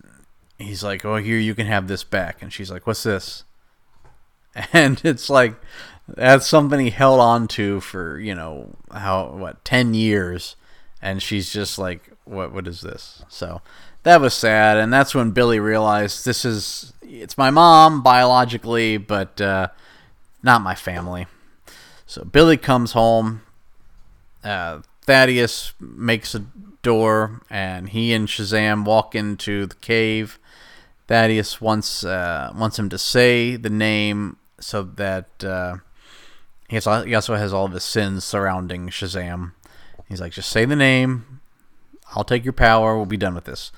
he's 0.58 0.84
like, 0.84 1.04
"Oh, 1.04 1.18
here 1.18 1.38
you 1.38 1.54
can 1.54 1.68
have 1.68 1.88
this 1.88 2.04
back," 2.04 2.42
and 2.42 2.52
she's 2.52 2.72
like, 2.72 2.88
"What's 2.88 3.04
this?" 3.04 3.44
And 4.72 5.02
it's 5.04 5.30
like 5.30 5.56
that's 6.08 6.48
something 6.48 6.80
he 6.80 6.92
held 6.92 7.20
on 7.20 7.48
to 7.50 7.82
for 7.82 8.20
you 8.20 8.34
know 8.34 8.76
how 8.92 9.28
what 9.32 9.66
ten 9.66 9.94
years, 9.94 10.56
and 11.02 11.22
she's 11.22 11.52
just 11.52 11.78
like, 11.78 12.15
what 12.26 12.52
what 12.52 12.68
is 12.68 12.82
this? 12.82 13.24
So 13.30 13.62
that 14.04 14.22
was 14.22 14.34
sad, 14.34 14.78
and 14.78 14.92
that's 14.92 15.16
when 15.16 15.32
Billy 15.32 15.60
realized 15.60 16.26
this 16.26 16.46
is 16.46 16.94
it's 17.02 17.38
my 17.38 17.50
mom 17.50 18.04
biologically, 18.04 18.98
but 18.98 19.40
uh, 19.40 19.70
not 20.44 20.62
my 20.62 20.76
family. 20.76 21.28
So 22.06 22.24
Billy 22.24 22.58
comes 22.58 22.92
home. 22.92 23.42
Uh, 24.44 24.82
Thaddeus 25.04 25.74
makes 25.80 26.36
a 26.36 26.46
door, 26.82 27.42
and 27.50 27.90
he 27.90 28.14
and 28.14 28.28
Shazam 28.28 28.86
walk 28.86 29.16
into 29.16 29.66
the 29.66 29.76
cave. 29.76 30.40
Thaddeus 31.08 31.62
wants 31.62 32.04
uh, 32.04 32.52
wants 32.56 32.78
him 32.80 32.90
to 32.90 32.98
say 32.98 33.56
the 33.56 33.70
name 33.70 34.38
so 34.60 34.84
that 34.84 35.44
uh, 35.44 35.78
he, 36.70 36.78
also 36.78 37.36
has 37.36 37.54
all 37.54 37.66
of 37.66 37.72
his 37.74 37.84
sins 37.84 38.24
surrounding 38.24 38.90
Shazam. 38.90 39.52
He's 40.08 40.22
like, 40.22 40.32
just 40.32 40.50
say 40.50 40.66
the 40.66 40.76
name, 40.76 41.35
I'll 42.16 42.24
take 42.24 42.44
your 42.44 42.54
power. 42.54 42.96
We'll 42.96 43.06
be 43.06 43.18
done 43.18 43.36
with 43.36 43.46
this. 43.46 43.72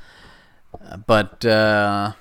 But 1.05 1.43
uh, 1.45 2.13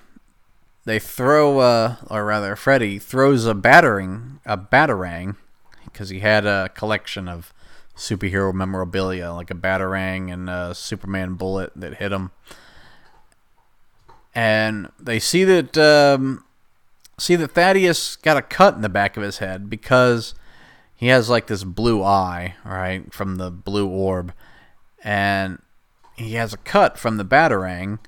they 0.85 0.99
throw, 0.99 1.59
uh, 1.59 1.97
or 2.09 2.25
rather, 2.25 2.57
Freddy 2.57 2.99
throws 2.99 3.45
a 3.45 3.55
battering, 3.55 4.41
a 4.47 4.57
batarang, 4.57 5.37
because 5.85 6.09
he 6.09 6.21
had 6.21 6.47
a 6.47 6.71
collection 6.75 7.29
of 7.29 7.53
superhero 7.97 8.53
memorabilia, 8.53 9.33
like 9.33 9.51
a 9.51 9.55
batarang 9.55 10.33
and 10.33 10.49
a 10.49 10.75
Superman 10.75 11.35
bullet 11.35 11.73
that 11.75 11.95
hit 11.95 12.13
him. 12.13 12.31
And 14.35 14.91
they 15.01 15.19
see 15.19 15.45
that 15.45 15.79
um, 15.79 16.45
see 17.19 17.37
that 17.37 17.53
Thaddeus 17.53 18.17
got 18.17 18.37
a 18.37 18.43
cut 18.43 18.75
in 18.75 18.83
the 18.83 18.89
back 18.89 19.17
of 19.17 19.23
his 19.23 19.39
head 19.39 19.71
because 19.71 20.35
he 20.95 21.09
has 21.09 21.31
like 21.31 21.47
this 21.47 21.65
blue 21.65 22.03
eye, 22.03 22.55
right, 22.65 23.13
from 23.13 23.37
the 23.37 23.51
blue 23.51 23.89
orb, 23.89 24.33
and 25.03 25.59
he 26.17 26.35
has 26.35 26.53
a 26.53 26.59
cut 26.59 26.99
from 26.99 27.17
the 27.17 27.25
batarang, 27.25 27.99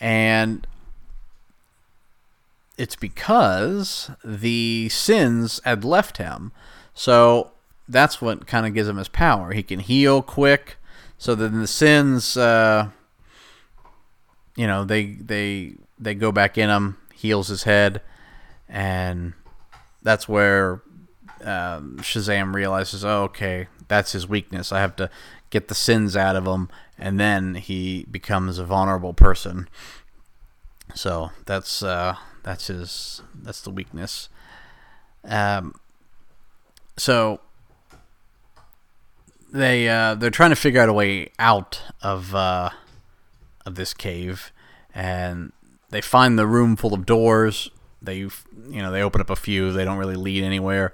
and 0.00 0.66
it's 2.78 2.96
because 2.96 4.10
the 4.24 4.88
sins 4.88 5.60
had 5.64 5.84
left 5.84 6.16
him. 6.16 6.52
So 6.94 7.52
that's 7.88 8.22
what 8.22 8.46
kind 8.46 8.66
of 8.66 8.74
gives 8.74 8.88
him 8.88 8.96
his 8.96 9.08
power. 9.08 9.52
He 9.52 9.62
can 9.62 9.80
heal 9.80 10.22
quick. 10.22 10.76
So 11.18 11.34
then 11.34 11.60
the 11.60 11.66
sins, 11.66 12.36
uh, 12.36 12.88
you 14.56 14.66
know, 14.66 14.84
they 14.84 15.06
they 15.06 15.74
they 15.98 16.14
go 16.14 16.32
back 16.32 16.56
in 16.56 16.70
him, 16.70 16.96
heals 17.14 17.48
his 17.48 17.64
head, 17.64 18.00
and 18.68 19.34
that's 20.02 20.28
where 20.28 20.82
um, 21.44 21.98
Shazam 22.00 22.54
realizes, 22.54 23.04
oh, 23.04 23.24
okay, 23.24 23.68
that's 23.88 24.12
his 24.12 24.26
weakness. 24.26 24.72
I 24.72 24.80
have 24.80 24.96
to 24.96 25.10
get 25.50 25.68
the 25.68 25.74
sins 25.74 26.16
out 26.16 26.36
of 26.36 26.46
him, 26.46 26.70
and 27.00 27.18
then 27.18 27.54
he 27.54 28.04
becomes 28.10 28.58
a 28.58 28.64
vulnerable 28.64 29.14
person. 29.14 29.68
So 30.94 31.30
that's 31.46 31.82
uh, 31.82 32.16
that's 32.42 32.66
his 32.66 33.22
that's 33.34 33.62
the 33.62 33.70
weakness. 33.70 34.28
Um, 35.24 35.74
so 36.96 37.40
they 39.50 39.88
uh, 39.88 40.14
they're 40.14 40.30
trying 40.30 40.50
to 40.50 40.56
figure 40.56 40.82
out 40.82 40.88
a 40.90 40.92
way 40.92 41.30
out 41.38 41.80
of 42.02 42.34
uh, 42.34 42.70
of 43.64 43.76
this 43.76 43.94
cave, 43.94 44.52
and 44.94 45.52
they 45.88 46.02
find 46.02 46.38
the 46.38 46.46
room 46.46 46.76
full 46.76 46.92
of 46.92 47.06
doors. 47.06 47.70
They 48.02 48.18
you 48.18 48.30
know 48.68 48.92
they 48.92 49.02
open 49.02 49.22
up 49.22 49.30
a 49.30 49.36
few. 49.36 49.72
They 49.72 49.84
don't 49.86 49.98
really 49.98 50.16
lead 50.16 50.44
anywhere 50.44 50.92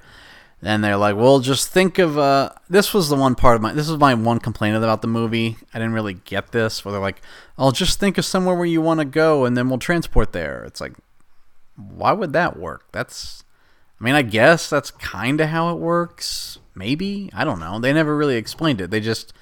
and 0.62 0.82
they're 0.82 0.96
like, 0.96 1.16
"Well, 1.16 1.40
just 1.40 1.68
think 1.68 1.98
of 1.98 2.18
uh, 2.18 2.50
this 2.68 2.94
was 2.94 3.08
the 3.08 3.16
one 3.16 3.34
part 3.34 3.56
of 3.56 3.62
my 3.62 3.72
this 3.72 3.88
is 3.88 3.96
my 3.98 4.14
one 4.14 4.40
complaint 4.40 4.76
about 4.76 5.02
the 5.02 5.08
movie. 5.08 5.56
I 5.72 5.78
didn't 5.78 5.94
really 5.94 6.14
get 6.14 6.52
this. 6.52 6.84
Where 6.84 6.92
they're 6.92 7.00
like, 7.00 7.20
"I'll 7.58 7.72
just 7.72 8.00
think 8.00 8.18
of 8.18 8.24
somewhere 8.24 8.54
where 8.54 8.66
you 8.66 8.80
want 8.80 9.00
to 9.00 9.06
go, 9.06 9.44
and 9.44 9.56
then 9.56 9.68
we'll 9.68 9.78
transport 9.78 10.32
there." 10.32 10.64
It's 10.64 10.80
like, 10.80 10.94
why 11.76 12.12
would 12.12 12.32
that 12.32 12.58
work? 12.58 12.84
That's, 12.92 13.44
I 14.00 14.04
mean, 14.04 14.14
I 14.14 14.22
guess 14.22 14.70
that's 14.70 14.90
kind 14.90 15.40
of 15.40 15.50
how 15.50 15.70
it 15.70 15.78
works. 15.78 16.58
Maybe 16.74 17.30
I 17.34 17.44
don't 17.44 17.60
know. 17.60 17.78
They 17.78 17.92
never 17.92 18.16
really 18.16 18.36
explained 18.36 18.80
it. 18.80 18.90
They 18.90 19.00
just 19.00 19.32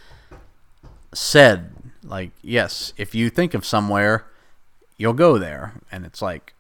said 1.13 1.71
like, 2.03 2.31
"Yes, 2.43 2.93
if 2.97 3.15
you 3.15 3.31
think 3.31 3.55
of 3.55 3.65
somewhere, 3.65 4.27
you'll 4.97 5.13
go 5.13 5.39
there," 5.39 5.75
and 5.93 6.05
it's 6.05 6.21
like, 6.21 6.55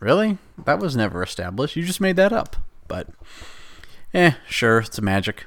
really? 0.00 0.38
That 0.64 0.80
was 0.80 0.96
never 0.96 1.22
established. 1.22 1.76
You 1.76 1.84
just 1.84 2.00
made 2.00 2.16
that 2.16 2.32
up. 2.32 2.56
But, 2.90 3.08
eh, 4.12 4.32
sure, 4.46 4.80
it's 4.80 4.98
a 4.98 5.02
magic. 5.02 5.46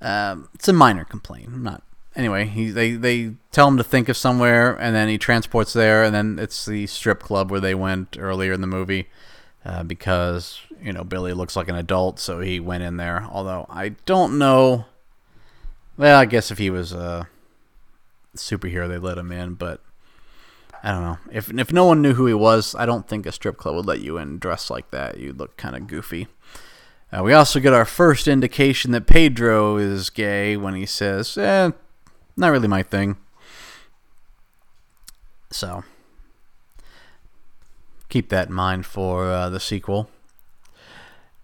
Um, 0.00 0.48
it's 0.54 0.68
a 0.68 0.72
minor 0.72 1.04
complaint. 1.04 1.48
I'm 1.48 1.62
not 1.64 1.82
anyway, 2.14 2.46
he 2.46 2.70
they 2.70 2.92
they 2.92 3.34
tell 3.50 3.68
him 3.68 3.76
to 3.76 3.84
think 3.84 4.08
of 4.08 4.16
somewhere, 4.16 4.74
and 4.74 4.94
then 4.94 5.08
he 5.08 5.18
transports 5.18 5.72
there, 5.72 6.04
and 6.04 6.14
then 6.14 6.38
it's 6.38 6.66
the 6.66 6.86
strip 6.86 7.20
club 7.20 7.50
where 7.50 7.60
they 7.60 7.74
went 7.74 8.16
earlier 8.18 8.52
in 8.52 8.60
the 8.60 8.66
movie, 8.66 9.08
uh, 9.64 9.82
because 9.82 10.60
you 10.80 10.92
know 10.92 11.04
Billy 11.04 11.32
looks 11.32 11.56
like 11.56 11.68
an 11.68 11.76
adult, 11.76 12.18
so 12.18 12.40
he 12.40 12.60
went 12.60 12.82
in 12.82 12.96
there. 12.96 13.26
Although 13.30 13.66
I 13.68 13.90
don't 14.06 14.38
know. 14.38 14.86
Well, 15.96 16.18
I 16.18 16.24
guess 16.24 16.50
if 16.50 16.58
he 16.58 16.70
was 16.70 16.92
a 16.92 17.28
superhero, 18.36 18.88
they 18.88 18.98
let 18.98 19.18
him 19.18 19.30
in, 19.30 19.54
but 19.54 19.80
I 20.82 20.90
don't 20.90 21.02
know. 21.02 21.18
If 21.30 21.52
if 21.52 21.72
no 21.72 21.84
one 21.84 22.02
knew 22.02 22.14
who 22.14 22.26
he 22.26 22.34
was, 22.34 22.74
I 22.74 22.86
don't 22.86 23.08
think 23.08 23.26
a 23.26 23.32
strip 23.32 23.56
club 23.56 23.76
would 23.76 23.86
let 23.86 24.00
you 24.00 24.18
in 24.18 24.38
dressed 24.38 24.70
like 24.70 24.90
that. 24.90 25.18
You'd 25.18 25.38
look 25.38 25.56
kind 25.56 25.76
of 25.76 25.86
goofy. 25.86 26.28
Uh, 27.12 27.22
we 27.22 27.32
also 27.32 27.60
get 27.60 27.74
our 27.74 27.84
first 27.84 28.26
indication 28.26 28.90
that 28.92 29.06
Pedro 29.06 29.76
is 29.76 30.08
gay 30.08 30.56
when 30.56 30.74
he 30.74 30.86
says, 30.86 31.36
"Eh, 31.36 31.70
not 32.36 32.48
really 32.48 32.68
my 32.68 32.82
thing." 32.82 33.16
So 35.50 35.84
keep 38.08 38.28
that 38.30 38.48
in 38.48 38.54
mind 38.54 38.86
for 38.86 39.30
uh, 39.30 39.48
the 39.50 39.60
sequel. 39.60 40.08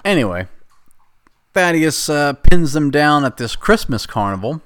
Anyway, 0.05 0.47
Thaddeus 1.55 2.09
uh, 2.09 2.35
pins 2.35 2.73
them 2.73 2.91
down 2.91 3.25
at 3.25 3.37
this 3.37 3.57
Christmas 3.57 4.07
carnival. 4.07 4.63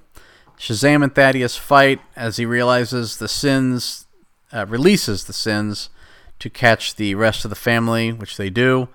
Shazam 0.59 1.03
and 1.03 1.15
Thaddeus 1.15 1.57
fight 1.57 2.01
as 2.15 2.37
he 2.37 2.47
realizes 2.47 3.17
the 3.17 3.29
sins, 3.29 4.07
uh, 4.53 4.67
releases 4.67 5.25
the 5.25 5.33
sins 5.33 5.91
to 6.39 6.51
catch 6.51 6.95
the 6.95 7.15
rest 7.15 7.45
of 7.45 7.49
the 7.49 7.57
family, 7.57 8.13
which 8.13 8.37
they 8.37 8.51
do. 8.51 8.89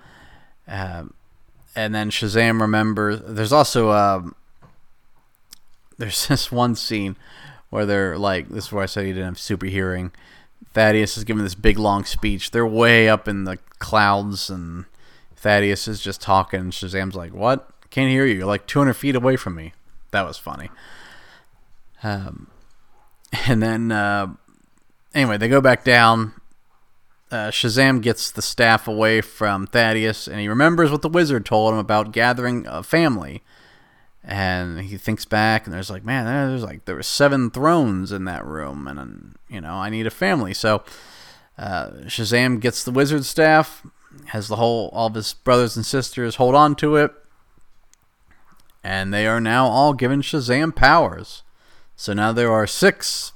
Um, 0.66 1.14
and 1.78 1.94
then 1.94 2.10
Shazam 2.10 2.60
remembers. 2.60 3.20
There's 3.24 3.52
also 3.52 3.92
um, 3.92 4.34
there's 5.96 6.26
this 6.28 6.50
one 6.50 6.74
scene 6.74 7.14
where 7.70 7.86
they're 7.86 8.18
like, 8.18 8.48
this 8.48 8.66
is 8.66 8.72
where 8.72 8.82
I 8.82 8.86
said 8.86 9.06
he 9.06 9.12
didn't 9.12 9.26
have 9.26 9.38
super 9.38 9.66
hearing. 9.66 10.10
Thaddeus 10.74 11.16
is 11.16 11.22
giving 11.22 11.44
this 11.44 11.54
big 11.54 11.78
long 11.78 12.04
speech. 12.04 12.50
They're 12.50 12.66
way 12.66 13.08
up 13.08 13.28
in 13.28 13.44
the 13.44 13.58
clouds, 13.78 14.50
and 14.50 14.86
Thaddeus 15.36 15.86
is 15.86 16.00
just 16.00 16.20
talking. 16.20 16.70
Shazam's 16.70 17.14
like, 17.14 17.32
"What? 17.32 17.70
Can't 17.90 18.10
hear 18.10 18.26
you. 18.26 18.38
You're 18.38 18.46
like 18.46 18.66
200 18.66 18.94
feet 18.94 19.14
away 19.14 19.36
from 19.36 19.54
me." 19.54 19.72
That 20.10 20.26
was 20.26 20.36
funny. 20.36 20.70
Um, 22.02 22.48
and 23.46 23.62
then 23.62 23.92
uh, 23.92 24.34
anyway, 25.14 25.38
they 25.38 25.48
go 25.48 25.60
back 25.60 25.84
down. 25.84 26.32
Uh, 27.30 27.50
Shazam 27.50 28.00
gets 28.00 28.30
the 28.30 28.40
staff 28.40 28.88
away 28.88 29.20
from 29.20 29.66
Thaddeus, 29.66 30.26
and 30.26 30.40
he 30.40 30.48
remembers 30.48 30.90
what 30.90 31.02
the 31.02 31.10
wizard 31.10 31.44
told 31.44 31.74
him 31.74 31.78
about 31.78 32.12
gathering 32.12 32.66
a 32.66 32.82
family. 32.82 33.42
And 34.24 34.80
he 34.80 34.96
thinks 34.96 35.24
back, 35.24 35.66
and 35.66 35.74
there's 35.74 35.90
like, 35.90 36.04
man, 36.04 36.24
there's 36.26 36.62
like 36.62 36.84
there 36.84 36.96
were 36.96 37.02
seven 37.02 37.50
thrones 37.50 38.12
in 38.12 38.24
that 38.24 38.44
room, 38.44 38.86
and 38.86 39.36
you 39.48 39.60
know, 39.60 39.74
I 39.74 39.90
need 39.90 40.06
a 40.06 40.10
family. 40.10 40.54
So 40.54 40.82
uh, 41.56 41.90
Shazam 42.04 42.60
gets 42.60 42.82
the 42.82 42.90
wizard 42.90 43.24
staff, 43.24 43.86
has 44.26 44.48
the 44.48 44.56
whole 44.56 44.88
all 44.92 45.06
of 45.06 45.14
his 45.14 45.32
brothers 45.34 45.76
and 45.76 45.86
sisters 45.86 46.36
hold 46.36 46.54
on 46.54 46.74
to 46.76 46.96
it, 46.96 47.12
and 48.82 49.12
they 49.12 49.26
are 49.26 49.40
now 49.40 49.66
all 49.66 49.92
given 49.92 50.20
Shazam 50.20 50.74
powers. 50.74 51.42
So 51.96 52.12
now 52.12 52.32
there 52.32 52.52
are 52.52 52.66
six 52.66 53.32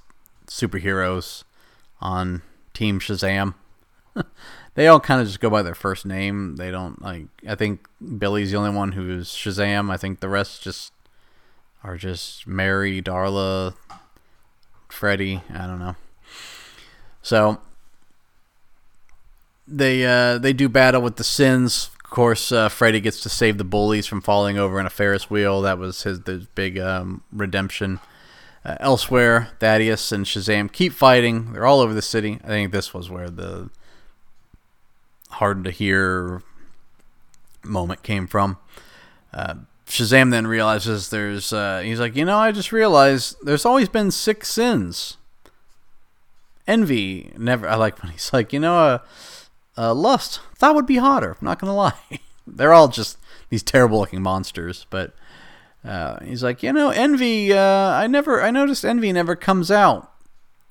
superheroes 0.47 1.45
on 2.01 2.43
Team 2.75 3.01
Shazam. 3.01 3.55
they 4.75 4.87
all 4.87 5.01
kind 5.01 5.21
of 5.21 5.27
just 5.27 5.41
go 5.41 5.51
by 5.51 5.63
their 5.63 5.75
first 5.75 6.07
name. 6.07 6.57
They 6.57 6.71
don't 6.71 7.01
like. 7.03 7.27
I 7.49 7.55
think 7.55 7.87
Billy's 8.19 8.51
the 8.51 8.59
only 8.59 8.71
one 8.71 8.93
who's 8.93 9.31
Shazam. 9.31 9.91
I 9.91 9.97
think 9.97 10.21
the 10.21 10.29
rest 10.29 10.63
just 10.63 10.93
are 11.85 11.97
just 11.97 12.47
Mary, 12.47 13.03
Darla, 13.03 13.75
Freddy. 14.89 15.43
I 15.53 15.67
don't 15.67 15.79
know. 15.79 15.97
So 17.23 17.61
they 19.67 20.05
uh, 20.05 20.39
they 20.39 20.53
do 20.53 20.69
battle 20.69 21.03
with 21.03 21.17
the 21.17 21.25
sins. 21.25 21.91
Of 22.05 22.11
course, 22.11 22.53
uh, 22.53 22.69
Freddy 22.69 23.01
gets 23.01 23.21
to 23.23 23.29
save 23.29 23.57
the 23.59 23.65
bullies 23.65 24.07
from 24.07 24.21
falling 24.21 24.59
over 24.59 24.79
in 24.79 24.87
a 24.87 24.91
Ferris 24.91 25.31
wheel. 25.31 25.63
That 25.63 25.79
was 25.79 26.03
his 26.03 26.21
the 26.21 26.47
big 26.55 26.79
um, 26.79 27.23
redemption. 27.33 28.01
Uh, 28.65 28.77
elsewhere, 28.79 29.49
Thaddeus 29.59 30.13
and 30.13 30.25
Shazam 30.25 30.71
keep 30.71 30.93
fighting. 30.93 31.53
They're 31.53 31.67
all 31.67 31.81
over 31.81 31.95
the 31.95 32.03
city. 32.03 32.39
I 32.45 32.47
think 32.47 32.71
this 32.71 32.95
was 32.95 33.11
where 33.11 33.29
the 33.29 33.71
hard 35.33 35.65
to 35.65 35.71
hear 35.71 36.43
moment 37.65 38.03
came 38.03 38.27
from. 38.27 38.59
Uh, 39.33 39.55
Shazam 39.87 40.31
then 40.31 40.47
realizes 40.47 41.11
there's. 41.11 41.53
Uh, 41.53 41.81
he's 41.81 42.01
like, 42.01 42.17
you 42.17 42.25
know, 42.25 42.39
I 42.39 42.53
just 42.53 42.73
realized 42.73 43.37
there's 43.43 43.67
always 43.67 43.89
been 43.89 44.11
six 44.11 44.49
sins. 44.49 45.17
Envy 46.67 47.33
never. 47.37 47.69
I 47.69 47.75
like 47.75 48.03
when 48.03 48.13
he's 48.13 48.33
like, 48.33 48.53
you 48.53 48.61
know, 48.61 48.79
uh, 48.79 48.99
uh, 49.77 49.95
lust 49.95 50.41
that 50.61 50.75
would 50.75 50.87
be 50.87 50.97
hotter. 50.97 51.37
I'm 51.41 51.45
not 51.45 51.59
gonna 51.59 51.75
lie. 51.75 51.95
They're 52.47 52.73
all 52.73 52.89
just 52.89 53.19
these 53.51 53.63
terrible 53.63 53.99
looking 53.99 54.23
monsters, 54.23 54.87
but 54.91 55.15
uh, 55.85 56.25
he's 56.25 56.43
like, 56.43 56.63
you 56.63 56.73
know, 56.73 56.91
envy. 56.91 57.53
Uh, 57.53 57.59
I 57.59 58.07
never. 58.07 58.43
I 58.43 58.51
noticed 58.51 58.85
envy 58.85 59.13
never 59.13 59.37
comes 59.37 59.71
out. 59.71 60.11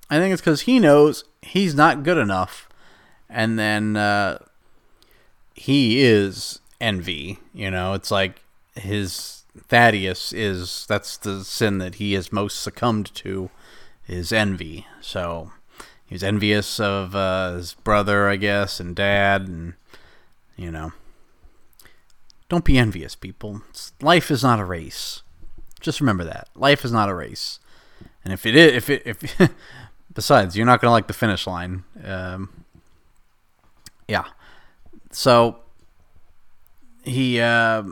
I 0.10 0.18
think 0.18 0.34
it's 0.34 0.42
because 0.42 0.62
he 0.62 0.80
knows 0.80 1.24
he's 1.42 1.76
not 1.76 2.04
good 2.04 2.18
enough, 2.18 2.68
and 3.30 3.60
then 3.60 3.98
uh, 3.98 4.40
he 5.62 6.02
is 6.02 6.60
envy. 6.80 7.38
You 7.54 7.70
know, 7.70 7.94
it's 7.94 8.10
like 8.10 8.42
his 8.76 9.44
Thaddeus 9.68 10.34
is. 10.34 10.88
That's 10.90 11.18
the 11.18 11.44
sin 11.44 11.78
that 11.78 11.96
he 11.96 12.14
has 12.14 12.34
most 12.34 12.62
succumbed 12.62 13.14
to, 13.16 13.52
is 14.08 14.34
envy. 14.34 14.88
So 15.02 15.52
he 16.04 16.16
was 16.16 16.24
envious 16.24 16.80
of 16.80 17.16
uh, 17.16 17.54
his 17.54 17.76
brother, 17.76 18.28
I 18.28 18.38
guess, 18.38 18.80
and 18.80 18.96
dad, 18.96 19.48
and 19.48 19.74
you 20.58 20.72
know. 20.72 20.94
Don't 22.50 22.66
be 22.66 22.80
envious, 22.80 23.16
people. 23.16 23.62
Life 24.02 24.32
is 24.32 24.44
not 24.44 24.60
a 24.60 24.66
race. 24.66 25.22
Just 25.80 26.02
remember 26.02 26.24
that 26.24 26.50
life 26.56 26.84
is 26.84 26.92
not 26.92 27.08
a 27.08 27.14
race. 27.14 27.60
And 28.26 28.34
if 28.34 28.48
it 28.48 28.56
is, 28.56 28.74
if 28.74 28.90
it, 28.90 29.04
if 29.06 29.52
besides, 30.14 30.58
you're 30.58 30.66
not 30.66 30.82
gonna 30.82 30.92
like 30.92 31.08
the 31.08 31.14
finish 31.14 31.46
line. 31.46 31.84
Um, 32.04 32.66
yeah. 34.08 34.26
So 35.12 35.58
he 37.04 37.40
uh, 37.40 37.84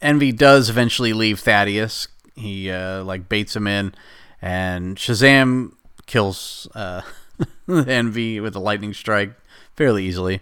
envy 0.00 0.32
does 0.32 0.68
eventually 0.68 1.12
leave 1.12 1.40
Thaddeus. 1.40 2.08
He 2.34 2.70
uh, 2.70 3.02
like 3.04 3.28
baits 3.28 3.56
him 3.56 3.66
in, 3.66 3.94
and 4.42 4.96
Shazam 4.96 5.72
kills 6.06 6.68
uh, 6.74 7.02
envy 7.68 8.40
with 8.40 8.54
a 8.56 8.60
lightning 8.60 8.92
strike 8.92 9.32
fairly 9.74 10.04
easily. 10.04 10.40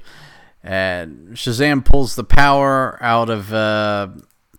And 0.62 1.34
Shazam 1.34 1.84
pulls 1.84 2.14
the 2.14 2.24
power 2.24 2.98
out 3.02 3.28
of 3.28 3.52
uh, 3.52 4.08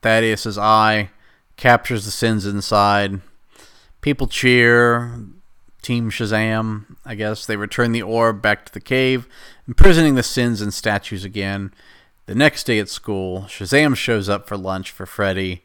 Thaddeus's 0.01 0.58
eye, 0.58 1.10
captures 1.58 2.06
the 2.06 2.12
sins 2.12 2.45
inside. 2.45 3.21
People 4.01 4.28
cheer. 4.28 5.19
Team 5.86 6.10
Shazam, 6.10 6.98
I 7.06 7.13
guess. 7.13 7.45
They 7.45 7.58
return 7.58 7.91
the 7.91 8.02
orb 8.02 8.41
back 8.41 8.65
to 8.65 8.74
the 8.74 8.80
cave, 8.80 9.28
imprisoning 9.67 10.15
the 10.15 10.24
sins 10.24 10.60
and 10.60 10.74
statues 10.74 11.24
again. 11.24 11.71
The 12.26 12.34
next 12.34 12.63
day 12.63 12.80
at 12.80 12.89
school, 12.89 13.41
Shazam 13.41 13.95
shows 13.95 14.28
up 14.28 14.48
for 14.48 14.58
lunch 14.58 14.89
for 14.89 15.06
Freddy, 15.06 15.62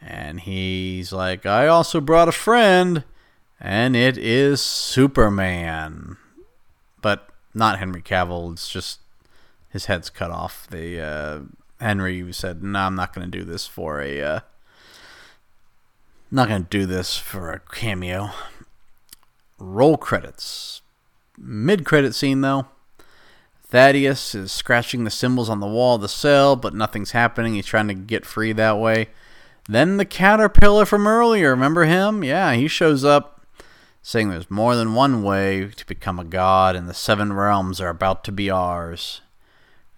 and 0.00 0.38
he's 0.38 1.12
like, 1.12 1.46
I 1.46 1.66
also 1.66 2.00
brought 2.00 2.28
a 2.28 2.32
friend, 2.32 3.02
and 3.60 3.96
it 3.96 4.16
is 4.16 4.60
Superman. 4.60 6.16
But 7.02 7.28
not 7.52 7.80
Henry 7.80 8.02
Cavill, 8.02 8.52
it's 8.52 8.68
just 8.68 9.00
his 9.70 9.86
head's 9.86 10.10
cut 10.10 10.30
off. 10.30 10.68
The 10.70 11.00
uh, 11.00 11.38
Henry 11.80 12.32
said, 12.32 12.62
"No, 12.62 12.70
nah, 12.70 12.86
I'm 12.86 12.94
not 12.94 13.12
going 13.12 13.28
to 13.28 13.38
do 13.38 13.44
this 13.44 13.66
for 13.66 14.00
a. 14.00 14.22
Uh, 14.22 14.40
not 16.30 16.46
going 16.46 16.62
to 16.62 16.70
do 16.70 16.86
this 16.86 17.16
for 17.16 17.50
a 17.50 17.58
cameo." 17.58 18.30
Roll 19.58 19.96
credits. 19.96 20.82
Mid-credit 21.38 22.14
scene 22.14 22.40
though. 22.40 22.66
Thaddeus 23.68 24.34
is 24.34 24.52
scratching 24.52 25.04
the 25.04 25.10
symbols 25.10 25.50
on 25.50 25.60
the 25.60 25.66
wall 25.66 25.96
of 25.96 26.00
the 26.00 26.08
cell, 26.08 26.54
but 26.54 26.74
nothing's 26.74 27.10
happening. 27.10 27.54
He's 27.54 27.66
trying 27.66 27.88
to 27.88 27.94
get 27.94 28.24
free 28.24 28.52
that 28.52 28.78
way. 28.78 29.08
Then 29.68 29.96
the 29.96 30.04
caterpillar 30.04 30.86
from 30.86 31.06
earlier, 31.06 31.50
remember 31.50 31.84
him? 31.84 32.22
Yeah, 32.22 32.54
he 32.54 32.68
shows 32.68 33.04
up 33.04 33.44
saying 34.02 34.30
there's 34.30 34.48
more 34.48 34.76
than 34.76 34.94
one 34.94 35.24
way 35.24 35.66
to 35.66 35.84
become 35.84 36.20
a 36.20 36.24
god 36.24 36.76
and 36.76 36.88
the 36.88 36.94
seven 36.94 37.32
realms 37.32 37.80
are 37.80 37.88
about 37.88 38.22
to 38.22 38.30
be 38.30 38.48
ours. 38.48 39.20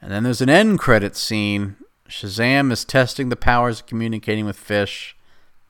And 0.01 0.11
then 0.11 0.23
there's 0.23 0.41
an 0.41 0.49
end 0.49 0.79
credit 0.79 1.15
scene. 1.15 1.77
Shazam 2.09 2.73
is 2.73 2.87
testing 2.87 3.29
the 3.29 3.37
powers 3.37 3.81
of 3.81 3.87
communicating 3.87 4.47
with 4.47 4.57
fish. 4.57 5.15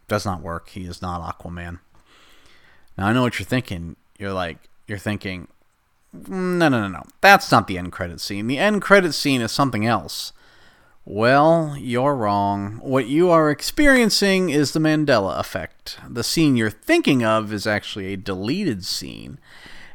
Does 0.06 0.24
not 0.24 0.40
work. 0.40 0.68
He 0.68 0.84
is 0.84 1.02
not 1.02 1.20
Aquaman. 1.20 1.80
Now 2.98 3.06
I 3.06 3.12
know 3.12 3.22
what 3.22 3.38
you're 3.38 3.46
thinking. 3.46 3.96
You're 4.18 4.32
like 4.32 4.58
you're 4.88 4.98
thinking, 4.98 5.46
no, 6.12 6.68
no, 6.68 6.80
no, 6.80 6.88
no. 6.88 7.04
That's 7.20 7.52
not 7.52 7.68
the 7.68 7.78
end 7.78 7.92
credit 7.92 8.20
scene. 8.20 8.48
The 8.48 8.58
end 8.58 8.82
credit 8.82 9.12
scene 9.12 9.40
is 9.40 9.52
something 9.52 9.86
else. 9.86 10.32
Well, 11.04 11.76
you're 11.78 12.14
wrong. 12.14 12.80
What 12.82 13.06
you 13.06 13.30
are 13.30 13.50
experiencing 13.50 14.50
is 14.50 14.72
the 14.72 14.80
Mandela 14.80 15.38
effect. 15.38 15.98
The 16.06 16.24
scene 16.24 16.56
you're 16.56 16.70
thinking 16.70 17.24
of 17.24 17.52
is 17.52 17.66
actually 17.66 18.12
a 18.12 18.16
deleted 18.16 18.84
scene. 18.84 19.38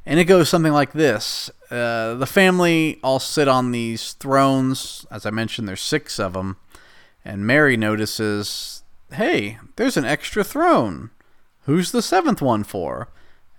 And 0.06 0.20
it 0.20 0.26
goes 0.26 0.49
something 0.49 0.74
like 0.74 0.93
this 0.93 1.49
uh, 1.72 2.16
The 2.16 2.26
family 2.26 2.99
all 3.04 3.20
sit 3.20 3.47
on 3.47 3.72
these 3.72 4.14
thrones. 4.14 5.06
As 5.12 5.26
I 5.26 5.30
mentioned, 5.30 5.68
there's 5.68 5.82
six 5.82 6.20
of 6.20 6.34
them. 6.34 6.58
And 7.26 7.45
Mary 7.45 7.78
notices, 7.78 8.84
hey, 9.12 9.60
there's 9.76 9.97
an 9.97 10.06
extra 10.06 10.43
throne. 10.43 11.12
Who's 11.66 11.91
the 11.91 12.01
seventh 12.01 12.41
one 12.41 12.64
for? 12.64 13.09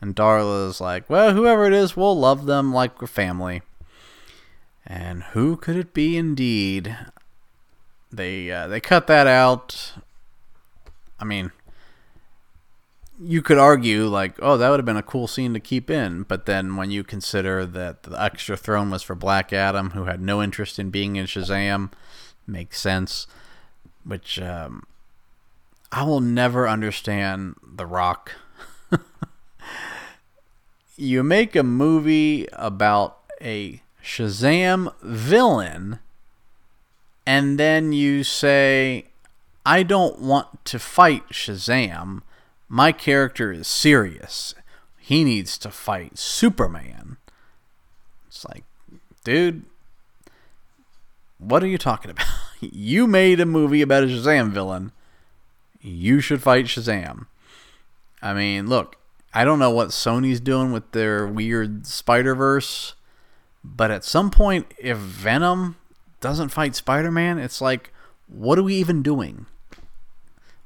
And 0.00 0.14
Darla's 0.14 0.80
like, 0.80 1.08
well, 1.08 1.32
whoever 1.32 1.66
it 1.66 1.72
is, 1.72 1.96
we'll 1.96 2.18
love 2.18 2.46
them 2.46 2.72
like 2.72 3.00
a 3.00 3.06
family. 3.06 3.62
And 4.86 5.22
who 5.22 5.56
could 5.56 5.76
it 5.76 5.94
be 5.94 6.16
indeed? 6.18 6.96
They 8.12 8.50
uh, 8.50 8.68
they 8.68 8.80
cut 8.80 9.06
that 9.06 9.26
out. 9.26 9.94
I 11.18 11.24
mean, 11.24 11.52
you 13.20 13.40
could 13.40 13.58
argue 13.58 14.06
like, 14.06 14.34
oh, 14.42 14.56
that 14.56 14.68
would 14.68 14.78
have 14.78 14.86
been 14.86 14.96
a 14.96 15.02
cool 15.02 15.26
scene 15.26 15.54
to 15.54 15.60
keep 15.60 15.90
in, 15.90 16.24
but 16.24 16.46
then 16.46 16.76
when 16.76 16.90
you 16.90 17.02
consider 17.02 17.64
that 17.64 18.02
the 18.02 18.20
extra 18.20 18.56
throne 18.56 18.90
was 18.90 19.02
for 19.02 19.14
Black 19.14 19.52
Adam, 19.52 19.90
who 19.90 20.04
had 20.04 20.20
no 20.20 20.42
interest 20.42 20.78
in 20.78 20.90
being 20.90 21.16
in 21.16 21.26
Shazam, 21.26 21.92
makes 22.46 22.80
sense. 22.80 23.26
Which 24.04 24.38
um, 24.38 24.84
I 25.96 26.02
will 26.02 26.20
never 26.20 26.68
understand 26.68 27.54
The 27.62 27.86
Rock. 27.86 28.32
you 30.96 31.22
make 31.22 31.54
a 31.54 31.62
movie 31.62 32.48
about 32.52 33.18
a 33.40 33.80
Shazam 34.02 34.92
villain, 35.02 36.00
and 37.24 37.60
then 37.60 37.92
you 37.92 38.24
say, 38.24 39.06
I 39.64 39.84
don't 39.84 40.18
want 40.18 40.64
to 40.64 40.80
fight 40.80 41.28
Shazam. 41.28 42.22
My 42.68 42.90
character 42.90 43.52
is 43.52 43.68
serious. 43.68 44.52
He 44.98 45.22
needs 45.22 45.56
to 45.58 45.70
fight 45.70 46.18
Superman. 46.18 47.18
It's 48.26 48.44
like, 48.44 48.64
dude, 49.22 49.62
what 51.38 51.62
are 51.62 51.68
you 51.68 51.78
talking 51.78 52.10
about? 52.10 52.26
you 52.60 53.06
made 53.06 53.38
a 53.38 53.46
movie 53.46 53.80
about 53.80 54.02
a 54.02 54.08
Shazam 54.08 54.50
villain. 54.50 54.90
You 55.86 56.20
should 56.20 56.42
fight 56.42 56.64
Shazam. 56.64 57.26
I 58.22 58.32
mean, 58.32 58.68
look, 58.68 58.96
I 59.34 59.44
don't 59.44 59.58
know 59.58 59.70
what 59.70 59.88
Sony's 59.88 60.40
doing 60.40 60.72
with 60.72 60.92
their 60.92 61.26
weird 61.26 61.86
Spider 61.86 62.34
Verse, 62.34 62.94
but 63.62 63.90
at 63.90 64.02
some 64.02 64.30
point, 64.30 64.72
if 64.78 64.96
Venom 64.96 65.76
doesn't 66.20 66.48
fight 66.48 66.74
Spider 66.74 67.10
Man, 67.10 67.38
it's 67.38 67.60
like, 67.60 67.92
what 68.28 68.58
are 68.58 68.62
we 68.62 68.74
even 68.76 69.02
doing? 69.02 69.44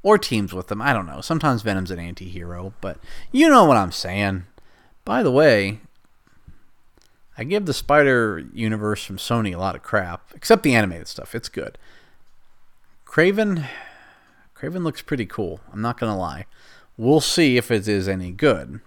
Or 0.04 0.18
teams 0.18 0.52
with 0.52 0.68
them. 0.68 0.80
I 0.80 0.92
don't 0.92 1.06
know. 1.06 1.20
Sometimes 1.20 1.62
Venom's 1.62 1.90
an 1.90 1.98
anti 1.98 2.28
hero, 2.28 2.72
but 2.80 2.98
you 3.32 3.48
know 3.48 3.64
what 3.64 3.76
I'm 3.76 3.90
saying. 3.90 4.44
By 5.04 5.24
the 5.24 5.32
way, 5.32 5.80
I 7.36 7.42
give 7.42 7.66
the 7.66 7.74
Spider 7.74 8.44
Universe 8.52 9.04
from 9.04 9.16
Sony 9.16 9.52
a 9.52 9.58
lot 9.58 9.74
of 9.74 9.82
crap, 9.82 10.30
except 10.32 10.62
the 10.62 10.76
animated 10.76 11.08
stuff. 11.08 11.34
It's 11.34 11.48
good. 11.48 11.76
Kraven, 13.04 13.66
Kraven 14.58 14.82
looks 14.82 15.02
pretty 15.02 15.26
cool. 15.26 15.60
I'm 15.72 15.80
not 15.80 16.00
gonna 16.00 16.18
lie. 16.18 16.46
We'll 16.96 17.20
see 17.20 17.56
if 17.56 17.70
it 17.70 17.86
is 17.86 18.08
any 18.08 18.32
good. 18.32 18.80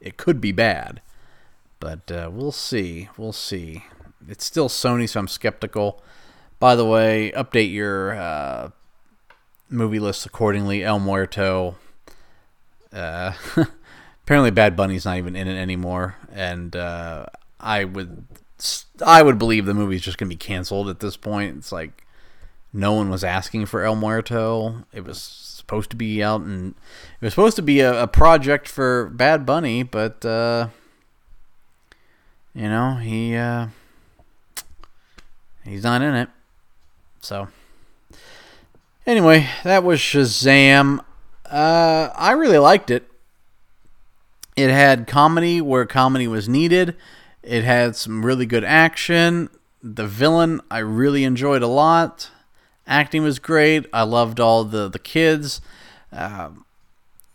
It 0.00 0.16
could 0.16 0.40
be 0.40 0.52
bad, 0.52 1.02
but 1.80 2.10
uh, 2.10 2.30
we'll 2.32 2.52
see. 2.52 3.10
We'll 3.18 3.32
see. 3.32 3.84
It's 4.26 4.44
still 4.44 4.68
Sony, 4.68 5.08
so 5.08 5.20
I'm 5.20 5.28
skeptical. 5.28 6.02
By 6.58 6.74
the 6.76 6.86
way, 6.86 7.30
update 7.36 7.72
your 7.72 8.14
uh, 8.14 8.70
movie 9.68 9.98
list 9.98 10.24
accordingly. 10.24 10.82
El 10.82 10.98
Muerto. 10.98 11.76
Uh, 12.90 13.32
apparently, 14.24 14.50
Bad 14.50 14.76
Bunny's 14.76 15.04
not 15.04 15.18
even 15.18 15.36
in 15.36 15.46
it 15.46 15.60
anymore, 15.60 16.16
and 16.32 16.74
uh, 16.74 17.26
I 17.60 17.84
would, 17.84 18.24
I 19.04 19.22
would 19.22 19.38
believe 19.38 19.66
the 19.66 19.74
movie's 19.74 20.02
just 20.02 20.16
gonna 20.16 20.30
be 20.30 20.36
canceled 20.36 20.88
at 20.88 21.00
this 21.00 21.18
point. 21.18 21.58
It's 21.58 21.72
like 21.72 22.01
no 22.72 22.92
one 22.92 23.10
was 23.10 23.22
asking 23.22 23.66
for 23.66 23.84
El 23.84 23.96
Muerto. 23.96 24.84
It 24.92 25.04
was 25.04 25.20
supposed 25.20 25.90
to 25.90 25.96
be 25.96 26.22
out 26.22 26.40
and 26.40 26.74
it 27.20 27.24
was 27.24 27.32
supposed 27.32 27.56
to 27.56 27.62
be 27.62 27.80
a, 27.80 28.02
a 28.02 28.06
project 28.06 28.68
for 28.68 29.10
Bad 29.10 29.44
Bunny, 29.44 29.82
but 29.82 30.24
uh, 30.24 30.68
you 32.54 32.68
know 32.68 32.94
he 32.96 33.36
uh, 33.36 33.68
he's 35.64 35.84
not 35.84 36.02
in 36.02 36.14
it. 36.14 36.28
So 37.20 37.48
anyway, 39.06 39.48
that 39.64 39.84
was 39.84 40.00
Shazam. 40.00 41.00
Uh, 41.44 42.08
I 42.14 42.32
really 42.32 42.58
liked 42.58 42.90
it. 42.90 43.08
It 44.56 44.70
had 44.70 45.06
comedy 45.06 45.60
where 45.60 45.86
comedy 45.86 46.26
was 46.28 46.48
needed. 46.48 46.96
It 47.42 47.64
had 47.64 47.96
some 47.96 48.24
really 48.24 48.46
good 48.46 48.64
action. 48.64 49.48
The 49.82 50.06
villain 50.06 50.60
I 50.70 50.78
really 50.78 51.24
enjoyed 51.24 51.62
a 51.62 51.66
lot. 51.66 52.30
Acting 52.86 53.22
was 53.22 53.38
great. 53.38 53.86
I 53.92 54.02
loved 54.02 54.40
all 54.40 54.64
the 54.64 54.88
the 54.88 54.98
kids. 54.98 55.60
Uh, 56.12 56.50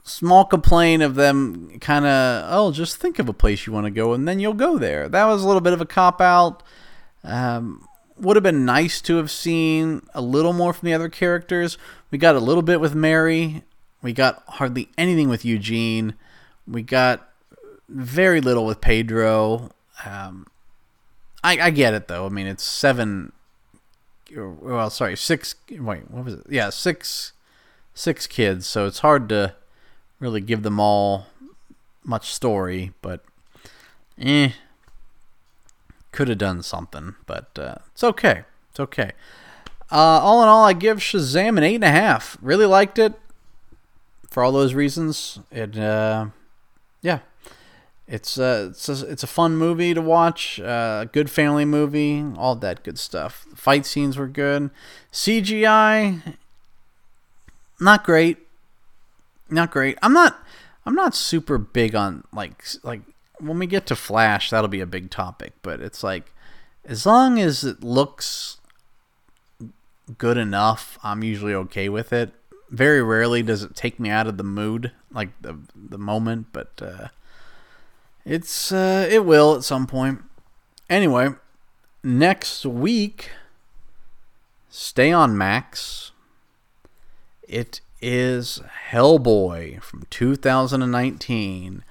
small 0.03 0.45
complaint 0.45 1.03
of 1.03 1.15
them 1.15 1.77
kind 1.79 2.05
of 2.05 2.45
oh 2.49 2.71
just 2.71 2.95
think 2.95 3.19
of 3.19 3.27
a 3.27 3.33
place 3.33 3.67
you 3.67 3.73
want 3.73 3.85
to 3.85 3.91
go 3.91 4.13
and 4.13 4.27
then 4.27 4.39
you'll 4.39 4.53
go 4.53 4.77
there. 4.77 5.09
That 5.09 5.25
was 5.25 5.43
a 5.43 5.47
little 5.47 5.61
bit 5.61 5.73
of 5.73 5.81
a 5.81 5.85
cop 5.85 6.21
out. 6.21 6.63
Um, 7.23 7.87
would 8.17 8.35
have 8.35 8.43
been 8.43 8.65
nice 8.65 9.01
to 9.01 9.17
have 9.17 9.29
seen 9.29 10.01
a 10.13 10.21
little 10.21 10.53
more 10.53 10.73
from 10.73 10.87
the 10.87 10.93
other 10.93 11.09
characters. 11.09 11.77
We 12.09 12.17
got 12.17 12.35
a 12.35 12.39
little 12.39 12.63
bit 12.63 12.79
with 12.79 12.95
Mary. 12.95 13.63
We 14.01 14.13
got 14.13 14.43
hardly 14.47 14.89
anything 14.97 15.29
with 15.29 15.45
Eugene. 15.45 16.15
We 16.67 16.81
got 16.81 17.29
very 17.89 18.41
little 18.41 18.65
with 18.65 18.81
Pedro. 18.81 19.71
Um, 20.05 20.47
I, 21.43 21.59
I 21.59 21.69
get 21.69 21.93
it 21.93 22.07
though. 22.07 22.25
I 22.25 22.29
mean, 22.29 22.47
it's 22.47 22.63
seven 22.63 23.31
well, 24.35 24.89
sorry, 24.89 25.15
six. 25.15 25.55
Wait, 25.69 26.09
what 26.11 26.25
was 26.25 26.33
it? 26.35 26.45
Yeah, 26.49 26.69
six, 26.69 27.33
six 27.93 28.27
kids. 28.27 28.67
So 28.67 28.85
it's 28.85 28.99
hard 28.99 29.29
to 29.29 29.55
really 30.19 30.41
give 30.41 30.63
them 30.63 30.79
all 30.79 31.27
much 32.03 32.33
story, 32.33 32.93
but 33.01 33.23
eh, 34.19 34.51
could 36.11 36.27
have 36.27 36.37
done 36.37 36.63
something. 36.63 37.15
But 37.25 37.57
uh, 37.57 37.75
it's 37.93 38.03
okay. 38.03 38.43
It's 38.71 38.79
okay. 38.79 39.11
Uh, 39.91 40.19
all 40.21 40.43
in 40.43 40.49
all, 40.49 40.65
I 40.65 40.73
give 40.73 40.97
Shazam 40.97 41.57
an 41.57 41.63
eight 41.63 41.75
and 41.75 41.83
a 41.83 41.91
half. 41.91 42.37
Really 42.41 42.65
liked 42.65 42.99
it 42.99 43.13
for 44.29 44.43
all 44.43 44.51
those 44.51 44.73
reasons. 44.73 45.39
It, 45.51 45.77
uh, 45.77 46.27
yeah, 47.01 47.19
it's 48.07 48.37
a, 48.37 48.67
it's 48.67 48.87
a, 48.87 49.05
it's 49.07 49.23
a 49.23 49.27
fun 49.27 49.57
movie 49.57 49.93
to 49.93 50.01
watch, 50.01 50.61
uh, 50.61 51.05
good 51.05 51.29
family 51.29 51.65
movie, 51.65 52.23
all 52.37 52.55
that 52.55 52.83
good 52.83 52.97
stuff. 52.97 53.45
The 53.49 53.57
fight 53.57 53.85
scenes 53.85 54.17
were 54.17 54.27
good. 54.27 54.69
CGI, 55.11 56.37
not 57.81 58.05
great, 58.05 58.37
not 59.49 59.71
great. 59.71 59.97
I'm 60.01 60.13
not 60.13 60.39
I'm 60.85 60.95
not 60.95 61.15
super 61.15 61.57
big 61.57 61.95
on 61.95 62.23
like 62.31 62.63
like 62.81 63.01
when 63.39 63.59
we 63.59 63.67
get 63.67 63.85
to 63.87 63.95
Flash, 63.95 64.49
that'll 64.51 64.69
be 64.69 64.79
a 64.79 64.85
big 64.85 65.09
topic. 65.09 65.53
But 65.61 65.81
it's 65.81 66.01
like 66.01 66.31
as 66.85 67.05
long 67.05 67.39
as 67.39 67.65
it 67.65 67.83
looks 67.83 68.61
good 70.17 70.37
enough, 70.37 70.97
I'm 71.03 71.23
usually 71.23 71.53
okay 71.53 71.89
with 71.89 72.13
it. 72.13 72.31
Very 72.69 73.03
rarely 73.03 73.43
does 73.43 73.63
it 73.63 73.75
take 73.75 73.99
me 73.99 74.09
out 74.09 74.27
of 74.27 74.37
the 74.37 74.43
mood, 74.45 74.93
like 75.11 75.29
the 75.41 75.57
the 75.75 75.97
moment, 75.97 76.47
but. 76.53 76.71
Uh, 76.81 77.07
it's 78.27 78.73
uh, 78.73 79.07
it 79.09 79.25
will 79.25 79.55
at 79.55 79.63
some 79.63 79.87
point. 79.87 80.21
Anyway, 80.89 81.29
next 82.03 82.65
week, 82.65 83.31
stay 84.69 85.11
on 85.11 85.37
Max. 85.37 86.11
It 87.47 87.79
is 88.01 88.61
Hellboy 88.91 89.81
from 89.81 90.05
2019. 90.09 91.83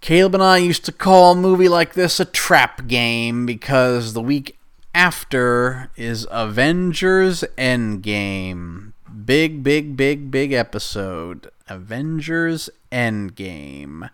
Caleb 0.00 0.34
and 0.34 0.42
I 0.42 0.58
used 0.58 0.84
to 0.84 0.92
call 0.92 1.32
a 1.32 1.36
movie 1.36 1.68
like 1.68 1.94
this 1.94 2.18
a 2.18 2.24
trap 2.24 2.88
game 2.88 3.46
because 3.46 4.12
the 4.12 4.20
week 4.20 4.58
after 4.92 5.90
is 5.96 6.26
Avengers 6.30 7.44
Endgame. 7.56 8.92
Big, 9.24 9.62
big, 9.62 9.96
big, 9.96 10.30
big 10.32 10.52
episode. 10.52 11.50
Avengers 11.68 12.68
Endgame. 12.90 14.10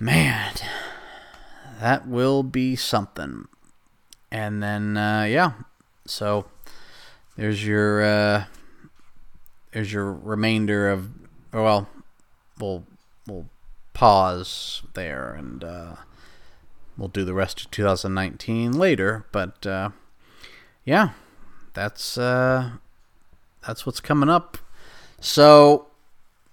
Man, 0.00 0.54
that 1.78 2.08
will 2.08 2.42
be 2.42 2.74
something. 2.74 3.46
And 4.32 4.62
then, 4.62 4.96
uh, 4.96 5.24
yeah, 5.24 5.52
so 6.06 6.46
there's 7.36 7.66
your 7.66 8.02
uh, 8.02 8.44
there's 9.72 9.92
your 9.92 10.12
remainder 10.12 10.90
of. 10.90 11.10
Well, 11.52 11.88
we'll 12.58 12.86
we'll 13.26 13.46
pause 13.92 14.82
there 14.94 15.32
and 15.32 15.62
uh, 15.62 15.96
we'll 16.96 17.08
do 17.08 17.24
the 17.24 17.34
rest 17.34 17.60
of 17.62 17.70
2019 17.70 18.72
later. 18.72 19.26
But 19.32 19.66
uh, 19.66 19.90
yeah, 20.84 21.10
that's 21.74 22.16
uh, 22.16 22.70
that's 23.66 23.84
what's 23.84 24.00
coming 24.00 24.28
up. 24.28 24.58
So, 25.20 25.88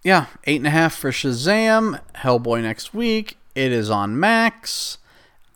yeah, 0.03 0.27
eight 0.45 0.57
and 0.57 0.67
a 0.67 0.71
half 0.71 0.93
for 0.95 1.11
Shazam. 1.11 2.01
Hellboy 2.15 2.61
next 2.61 2.93
week. 2.93 3.36
It 3.57 3.71
is 3.71 3.89
on 3.89 4.19
Max. 4.19 4.99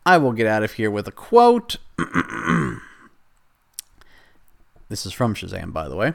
I 0.04 0.18
will 0.18 0.32
get 0.32 0.48
out 0.48 0.64
of 0.64 0.72
here 0.72 0.90
with 0.90 1.06
a 1.06 1.12
quote. 1.12 1.76
this 4.88 5.06
is 5.06 5.12
from 5.12 5.36
Shazam, 5.36 5.72
by 5.72 5.88
the 5.88 5.94
way. 5.94 6.14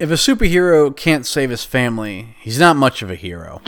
If 0.00 0.10
a 0.10 0.14
superhero 0.14 0.94
can't 0.96 1.24
save 1.24 1.50
his 1.50 1.62
family, 1.62 2.34
he's 2.40 2.58
not 2.58 2.74
much 2.74 3.02
of 3.02 3.10
a 3.10 3.14
hero. 3.14 3.62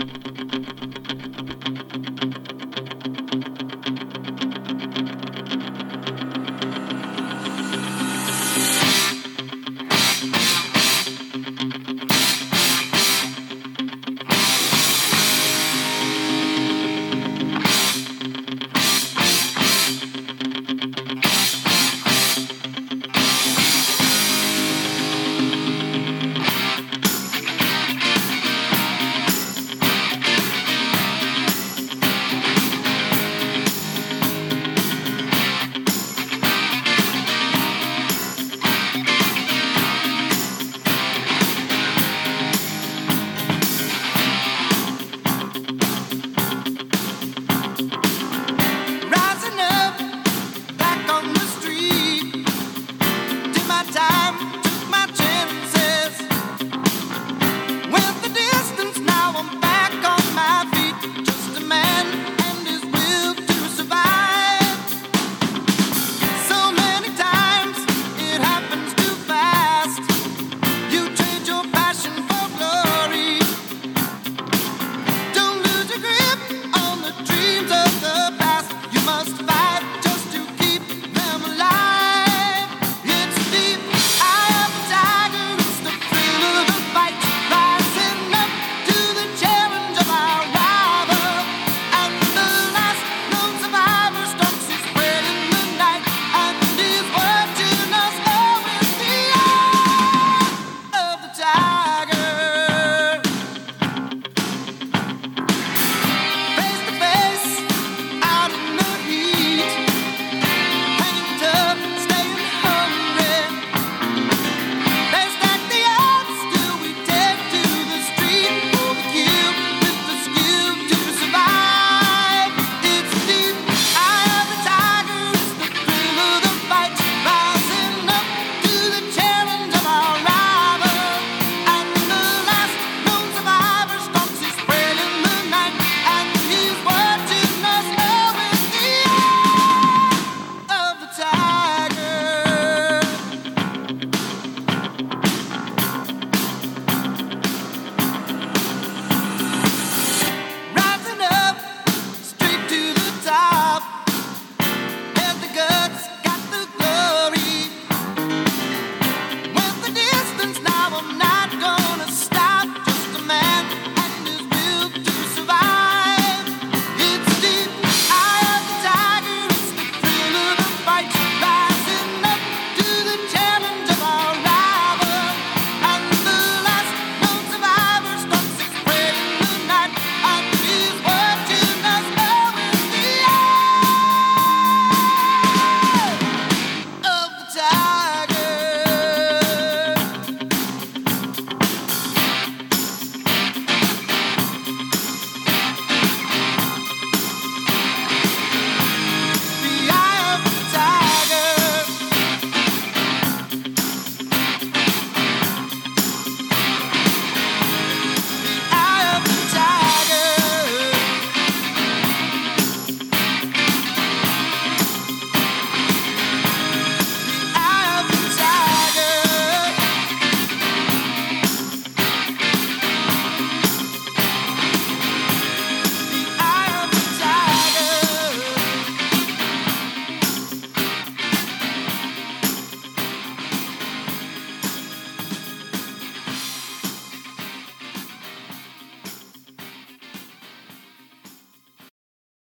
not 161.07 161.51
gonna 161.61 161.88